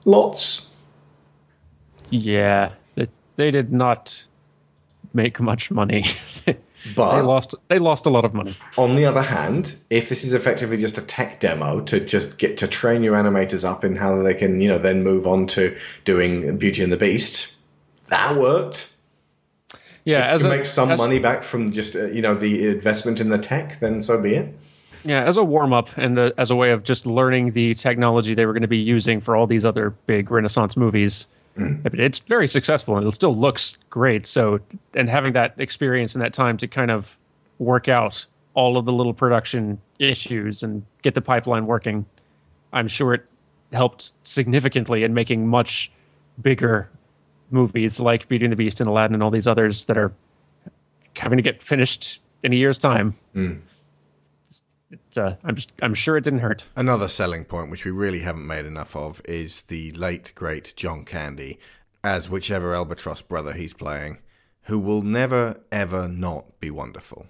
[0.04, 0.76] Lots.
[2.10, 3.06] Yeah, they,
[3.36, 4.24] they did not
[5.14, 6.04] make much money.
[6.94, 8.54] But they lost they lost a lot of money.
[8.76, 12.56] On the other hand, if this is effectively just a tech demo to just get
[12.58, 15.76] to train your animators up in how they can, you know, then move on to
[16.04, 17.56] doing Beauty and the Beast,
[18.08, 18.94] that worked.
[20.04, 22.34] Yeah, if as to a- make some as- money back from just uh, you know
[22.34, 24.54] the investment in the tech, then so be it.
[25.04, 28.34] Yeah, as a warm up and the, as a way of just learning the technology
[28.34, 31.28] they were going to be using for all these other big Renaissance movies.
[31.58, 31.92] Mm.
[31.92, 34.26] Mean, it's very successful and it still looks great.
[34.26, 34.60] So,
[34.94, 37.16] and having that experience and that time to kind of
[37.58, 42.06] work out all of the little production issues and get the pipeline working,
[42.72, 43.28] I'm sure it
[43.72, 45.90] helped significantly in making much
[46.42, 46.88] bigger
[47.50, 50.12] movies like Beauty and the Beast and Aladdin and all these others that are
[51.16, 53.14] having to get finished in a year's time.
[53.34, 53.60] Mm.
[54.90, 56.64] It's, uh, I'm just, I'm sure it didn't hurt.
[56.74, 61.04] Another selling point, which we really haven't made enough of, is the late great John
[61.04, 61.58] Candy
[62.02, 64.18] as whichever albatross brother he's playing,
[64.62, 67.26] who will never ever not be wonderful.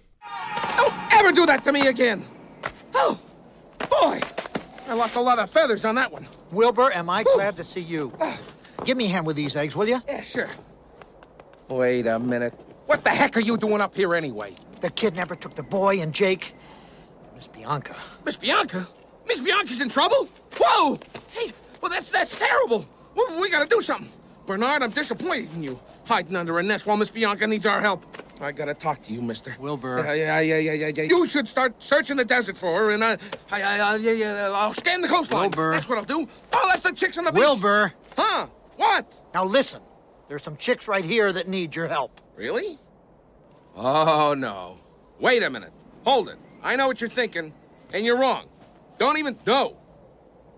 [0.77, 2.23] Don't ever do that to me again!
[2.95, 3.19] Oh,
[3.79, 4.21] boy!
[4.87, 6.27] I lost a lot of feathers on that one.
[6.53, 8.13] Wilbur, am I glad to see you?
[8.85, 10.01] Give me a hand with these eggs, will you?
[10.07, 10.49] Yeah, sure.
[11.69, 12.55] Wait a minute.
[12.87, 14.55] What the heck are you doing up here anyway?
[14.81, 16.55] The kidnapper took the boy and Jake.
[17.39, 17.95] Miss Bianca.
[18.25, 18.85] Miss Bianca?
[19.25, 20.29] Miss Bianca's in trouble?
[20.59, 20.99] Whoa!
[21.31, 22.85] Hey, well, that's that's terrible.
[23.15, 24.11] We, we gotta do something.
[24.45, 25.79] Bernard, I'm disappointed in you.
[26.05, 28.05] Hiding under a nest while Miss Bianca needs our help.
[28.41, 29.55] I gotta talk to you, mister.
[29.61, 30.03] Wilbur.
[30.05, 31.03] Yeah, yeah, yeah, yeah, yeah, yeah.
[31.05, 33.17] You should start searching the desert for her, and uh,
[33.53, 35.43] I, I, I, yeah, yeah, I'll scan the coastline.
[35.43, 35.71] Wilbur.
[35.71, 36.27] That's what I'll do.
[36.53, 37.39] Oh, that's the chicks on the beach.
[37.39, 37.93] Wilbur.
[38.17, 38.49] Huh?
[38.75, 39.23] What?
[39.33, 39.81] Now listen.
[40.29, 42.21] There's some chicks right here that need your help.
[42.35, 42.79] Really?
[43.77, 44.75] Oh, no.
[45.21, 45.73] Wait a minute.
[46.05, 46.37] Hold it.
[46.63, 47.53] I know what you're thinking,
[47.93, 48.47] and you're wrong.
[48.99, 49.37] Don't even.
[49.47, 49.77] No.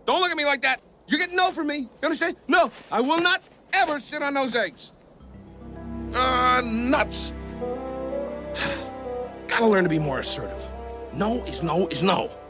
[0.07, 0.81] Don't look at me like that.
[1.09, 1.79] You're getting no from me.
[1.79, 2.37] You understand?
[2.49, 3.43] No, I will not
[3.73, 4.93] ever sit on those eggs.
[6.15, 7.35] Uh, nuts.
[9.47, 10.65] Gotta learn to be more assertive.
[11.13, 12.31] No is no is no.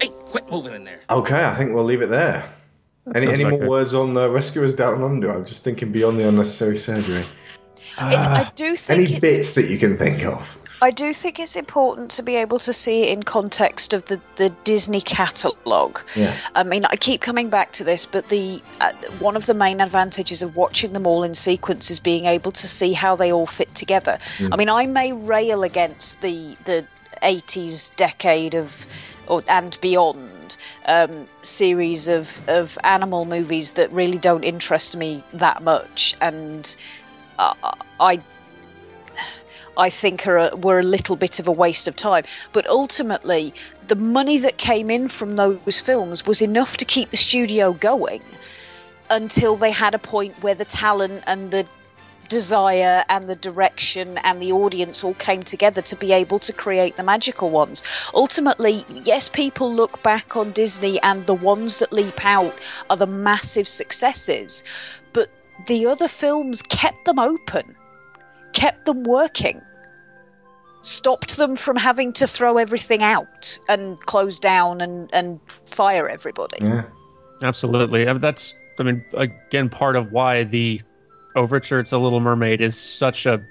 [0.00, 1.00] Hey, quit moving in there.
[1.10, 2.50] Okay, I think we'll leave it there.
[3.14, 3.68] Any, any about more good.
[3.68, 5.30] words on the Rescuers Down Under?
[5.30, 7.20] I'm just thinking beyond the unnecessary surgery.
[7.20, 7.26] It,
[7.98, 10.58] I do think Any it's, bits that you can think of?
[10.82, 14.20] I do think it's important to be able to see it in context of the,
[14.36, 16.00] the Disney catalogue.
[16.16, 16.34] Yeah.
[16.54, 19.80] I mean, I keep coming back to this, but the uh, one of the main
[19.80, 23.46] advantages of watching them all in sequence is being able to see how they all
[23.46, 24.18] fit together.
[24.38, 24.52] Mm.
[24.52, 26.86] I mean, I may rail against the the
[27.22, 28.86] 80s decade of
[29.26, 30.56] or and beyond
[30.86, 36.74] um, series of of animal movies that really don't interest me that much, and
[37.38, 37.54] uh,
[38.00, 38.20] I
[39.80, 42.24] I think are a, were a little bit of a waste of time.
[42.52, 43.54] But ultimately,
[43.88, 48.22] the money that came in from those films was enough to keep the studio going
[49.08, 51.66] until they had a point where the talent and the
[52.28, 56.96] desire and the direction and the audience all came together to be able to create
[56.96, 57.82] the magical ones.
[58.14, 62.54] Ultimately, yes, people look back on Disney and the ones that leap out
[62.90, 64.62] are the massive successes,
[65.14, 65.30] but
[65.66, 67.74] the other films kept them open,
[68.52, 69.60] kept them working.
[70.82, 76.58] Stopped them from having to throw everything out and close down and, and fire everybody.
[76.60, 76.84] Yeah.
[77.42, 78.08] Absolutely.
[78.08, 80.80] I mean, that's, I mean, again, part of why the
[81.36, 83.42] overture to Little Mermaid is such a,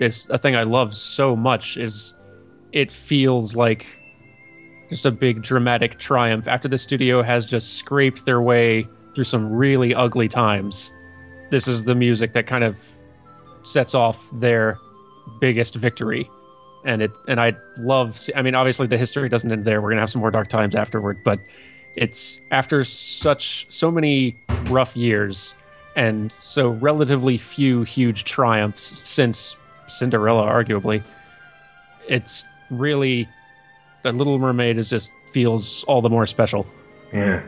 [0.00, 2.14] is a thing I love so much is
[2.72, 3.86] it feels like
[4.88, 9.52] just a big dramatic triumph after the studio has just scraped their way through some
[9.52, 10.92] really ugly times.
[11.50, 12.78] This is the music that kind of
[13.62, 14.78] sets off their
[15.40, 16.28] biggest victory.
[16.84, 19.80] And it and I love I mean obviously the history doesn't end there.
[19.80, 21.38] We're to have some more dark times afterward, but
[21.96, 24.36] it's after such so many
[24.68, 25.54] rough years
[25.94, 29.56] and so relatively few huge triumphs since
[29.86, 31.06] Cinderella arguably.
[32.08, 33.28] It's really
[34.02, 36.66] the Little Mermaid is just feels all the more special.
[37.12, 37.42] Yeah.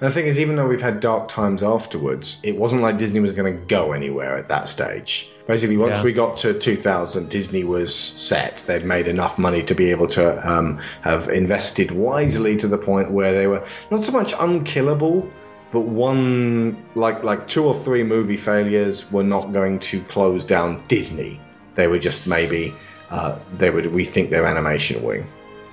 [0.00, 3.20] And the thing is, even though we've had dark times afterwards, it wasn't like Disney
[3.20, 5.30] was going to go anywhere at that stage.
[5.46, 6.04] Basically, once Yeah.
[6.04, 8.62] we got to 2000, Disney was set.
[8.66, 13.10] They'd made enough money to be able to um, have invested wisely to the point
[13.10, 15.28] where they were not so much unkillable,
[15.72, 20.82] but one like like two or three movie failures were not going to close down
[20.88, 21.40] Disney.
[21.74, 22.72] They were just maybe
[23.10, 25.26] uh, they would rethink their animation wing.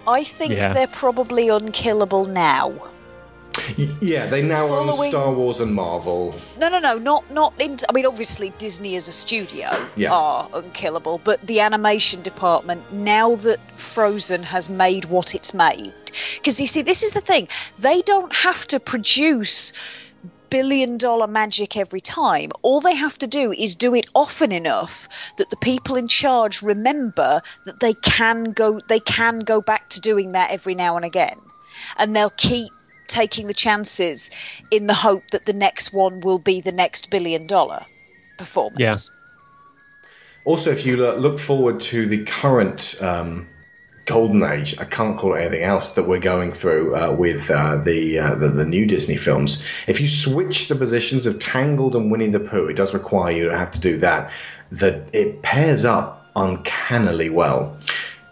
[0.08, 0.74] I think Yeah.
[0.74, 2.74] they're probably unkillable now.
[4.02, 6.36] Yeah, they now own Following- Star Wars and Marvel.
[6.60, 7.78] No, no, no, not not in.
[7.90, 10.14] I mean, obviously Disney as a studio Yeah.
[10.14, 15.94] are unkillable, but the animation department now that Frozen has made what it's made,
[16.36, 17.48] because you see, this is the thing:
[17.80, 19.74] they don't have to produce
[20.50, 22.52] billion dollar magic every time.
[22.62, 26.62] All they have to do is do it often enough that the people in charge
[26.62, 31.04] remember that they can go they can go back to doing that every now and
[31.06, 31.38] again.
[31.98, 32.72] And they'll keep
[33.08, 34.30] taking the chances
[34.72, 37.86] in the hope that the next one will be the next billion dollar
[38.38, 38.80] performance.
[38.80, 39.14] Yeah.
[40.46, 43.48] Also, if you look forward to the current um,
[44.06, 47.78] golden age, I can't call it anything else that we're going through uh, with uh,
[47.84, 49.66] the, uh, the the new Disney films.
[49.88, 53.46] If you switch the positions of Tangled and Winnie the Pooh, it does require you
[53.50, 54.32] to have to do that.
[54.72, 57.78] That it pairs up uncannily well.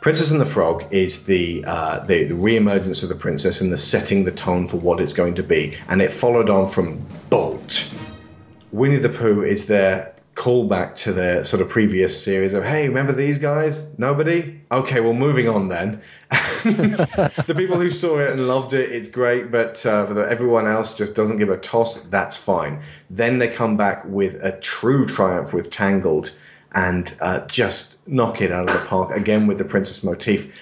[0.06, 3.78] Princess and the Frog is the, uh, the the reemergence of the princess and the
[3.80, 7.92] setting the tone for what it's going to be, and it followed on from Bolt.
[8.72, 13.14] Winnie the Pooh is their callback to their sort of previous series of, hey, remember
[13.14, 13.98] these guys?
[13.98, 14.62] Nobody?
[14.72, 16.04] Okay, well, moving on then.
[16.30, 21.16] the people who saw it and loved it, it's great, but uh, everyone else just
[21.16, 22.80] doesn't give a toss, that's fine.
[23.10, 26.38] Then they come back with a true triumph with Tangled
[26.76, 30.54] and uh, just knock it out of the park again with the princess motif.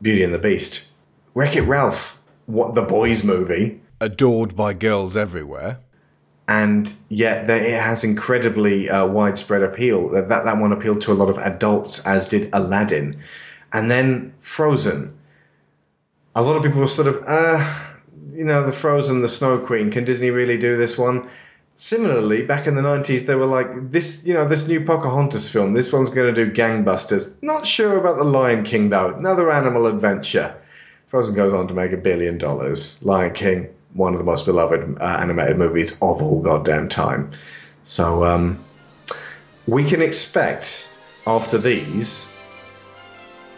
[0.00, 0.92] Beauty and the Beast.
[1.34, 3.80] Wreck It Ralph, what the boys movie.
[4.00, 5.80] Adored by girls everywhere.
[6.46, 10.08] and yet it has incredibly uh, widespread appeal.
[10.08, 13.20] That that one appealed to a lot of adults, as did Aladdin,
[13.72, 15.12] and then Frozen.
[16.34, 17.74] A lot of people were sort of, uh,
[18.32, 19.90] you know, the Frozen, the Snow Queen.
[19.90, 21.28] Can Disney really do this one?
[21.80, 25.74] Similarly, back in the nineties, they were like, this, you know, this new Pocahontas film.
[25.74, 27.40] This one's going to do gangbusters.
[27.40, 29.14] Not sure about the Lion King though.
[29.14, 30.56] Another animal adventure.
[31.06, 33.00] Frozen goes on to make a billion dollars.
[33.04, 37.30] Lion King, one of the most beloved uh, animated movies of all goddamn time.
[37.84, 38.58] So um,
[39.68, 40.92] we can expect
[41.28, 42.32] after these,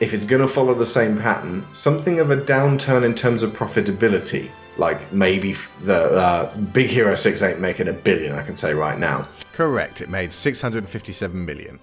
[0.01, 3.55] if it's going to follow the same pattern, something of a downturn in terms of
[3.55, 4.51] profitability.
[4.81, 8.35] Like maybe the uh, Big Hero Six ain't making a billion.
[8.35, 9.29] I can say right now.
[9.53, 10.01] Correct.
[10.01, 11.79] It made 657 million.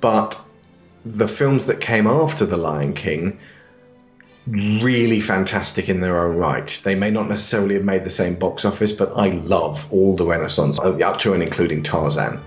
[0.00, 0.40] But
[1.04, 3.38] the films that came after The Lion King
[4.46, 6.80] really fantastic in their own right.
[6.82, 10.24] They may not necessarily have made the same box office, but I love all the
[10.24, 12.40] Renaissance, up to and including Tarzan.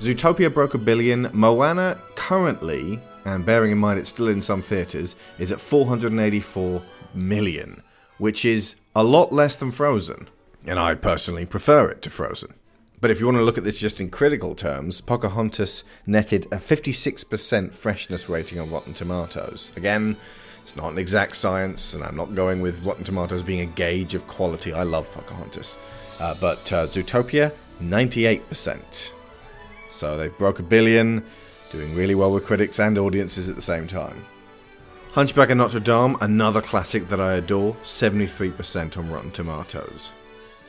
[0.00, 1.30] Zootopia broke a billion.
[1.32, 6.82] Moana currently, and bearing in mind it's still in some theatres, is at 484
[7.14, 7.82] million,
[8.18, 10.26] which is a lot less than Frozen.
[10.66, 12.54] And I personally prefer it to Frozen.
[12.98, 16.56] But if you want to look at this just in critical terms, Pocahontas netted a
[16.56, 19.70] 56% freshness rating on Rotten Tomatoes.
[19.76, 20.16] Again,
[20.62, 24.14] it's not an exact science, and I'm not going with Rotten Tomatoes being a gauge
[24.14, 24.72] of quality.
[24.72, 25.76] I love Pocahontas.
[26.18, 29.12] Uh, but uh, Zootopia, 98%.
[29.90, 31.22] So they broke a billion,
[31.70, 34.24] doing really well with critics and audiences at the same time.
[35.16, 40.12] Hunchback of Notre Dame, another classic that I adore, 73% on Rotten Tomatoes.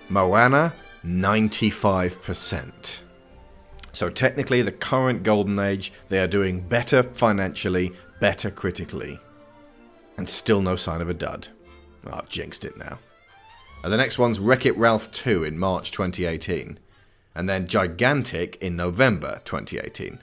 [0.08, 0.74] Moana,
[1.06, 3.02] 95%.
[3.92, 7.92] So technically, the current golden age, they are doing better financially,
[8.22, 9.20] better critically.
[10.16, 11.50] And still no sign of a dud.
[12.06, 13.00] Oh, I've jinxed it now.
[13.84, 16.80] And the next one's Wreck It Ralph 2 in March 2018.
[17.36, 20.20] And then Gigantic in November 2018.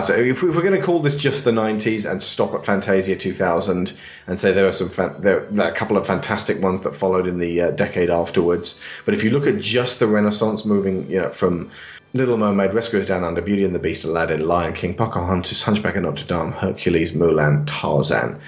[0.00, 2.64] Say if we- if we're going to call this just the 90s and stop at
[2.64, 3.92] Fantasia 2000
[4.26, 6.94] and say there are some fan- there, there are a couple of fantastic ones that
[6.94, 11.08] followed in the uh, decade afterwards, but if you look at just the Renaissance moving
[11.10, 11.68] you know, from
[12.14, 16.02] Little Mermaid, Rescuers Down Under, Beauty and the Beast, Aladdin, Lion King, Pocahontas, Hunchback of
[16.02, 18.38] Notre Dame, Hercules, Mulan, Tarzan,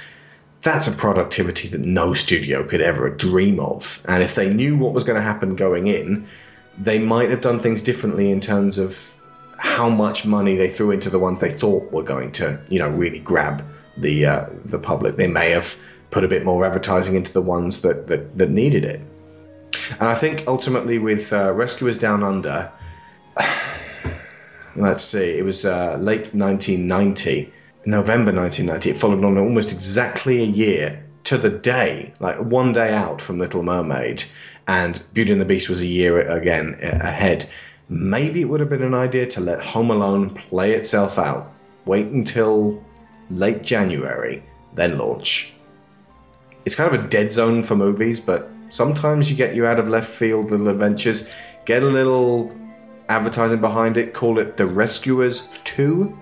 [0.63, 4.03] that's a productivity that no studio could ever dream of.
[4.09, 6.27] And if they knew what was going to happen going in,
[6.79, 9.14] they might have done things differently in terms of
[9.65, 12.91] how much money they threw into the ones they thought were going to, you know,
[12.91, 13.65] really grab
[13.97, 15.17] the uh, the public.
[15.17, 15.75] They may have
[16.11, 19.01] put a bit more advertising into the ones that that, that needed it.
[19.99, 22.71] And I think ultimately with uh, Rescuers Down Under,
[24.77, 27.51] let's see, it was uh, late 1990,
[27.87, 28.91] November 1990.
[28.91, 33.39] It followed on almost exactly a year to the day, like one day out from
[33.39, 34.25] Little Mermaid,
[34.69, 37.49] and Beauty and the Beast was a year again ahead.
[37.89, 41.53] Maybe it would have been an idea to let Home Alone play itself out.
[41.85, 42.83] Wait until
[43.31, 44.43] late January,
[44.75, 45.55] then launch.
[46.65, 49.89] It's kind of a dead zone for movies, but sometimes you get you out of
[49.89, 51.31] left field little adventures.
[51.67, 52.55] Get a little
[53.09, 56.19] advertising behind it, call it The Rescuers 2.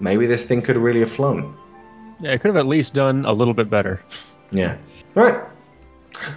[0.00, 1.56] Maybe this thing could really have flown.
[2.20, 4.00] Yeah, it could have at least done a little bit better.
[4.50, 4.76] Yeah.
[5.14, 5.40] Right.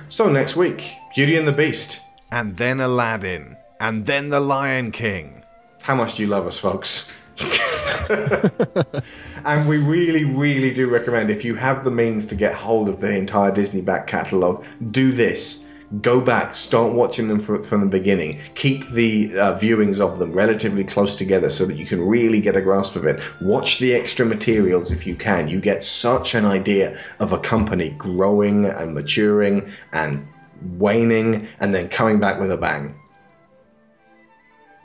[0.10, 2.02] So next week, Beauty and the Beast.
[2.32, 3.56] And then Aladdin.
[3.80, 5.44] And then The Lion King.
[5.82, 7.14] How much do you love us, folks?
[9.46, 13.00] and we really, really do recommend if you have the means to get hold of
[13.00, 15.72] the entire Disney back catalogue, do this.
[16.02, 18.42] Go back, start watching them from, from the beginning.
[18.56, 22.58] Keep the uh, viewings of them relatively close together so that you can really get
[22.58, 23.22] a grasp of it.
[23.40, 25.48] Watch the extra materials if you can.
[25.48, 30.28] You get such an idea of a company growing and maturing and
[30.62, 33.00] waning and then coming back with a bang.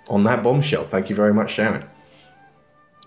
[0.09, 1.85] On that bombshell, thank you very much, Sharon.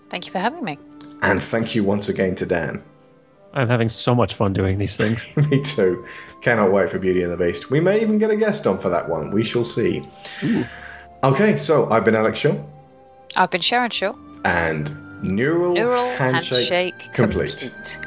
[0.08, 0.78] Thank you for having me.
[1.22, 2.82] And thank you once again to Dan.
[3.52, 5.34] I'm having so much fun doing these things.
[5.50, 6.06] Me too.
[6.42, 7.70] Cannot wait for Beauty and the Beast.
[7.70, 9.30] We may even get a guest on for that one.
[9.30, 10.06] We shall see.
[11.24, 12.54] Okay, so I've been Alex Shaw,
[13.34, 14.14] I've been Sharon Shaw.
[14.44, 14.92] and
[15.22, 17.58] Neural, Neural Handshake, handshake complete.
[17.58, 17.98] complete.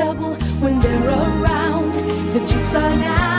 [0.00, 1.92] double when they're around.
[2.32, 3.29] The chips are now.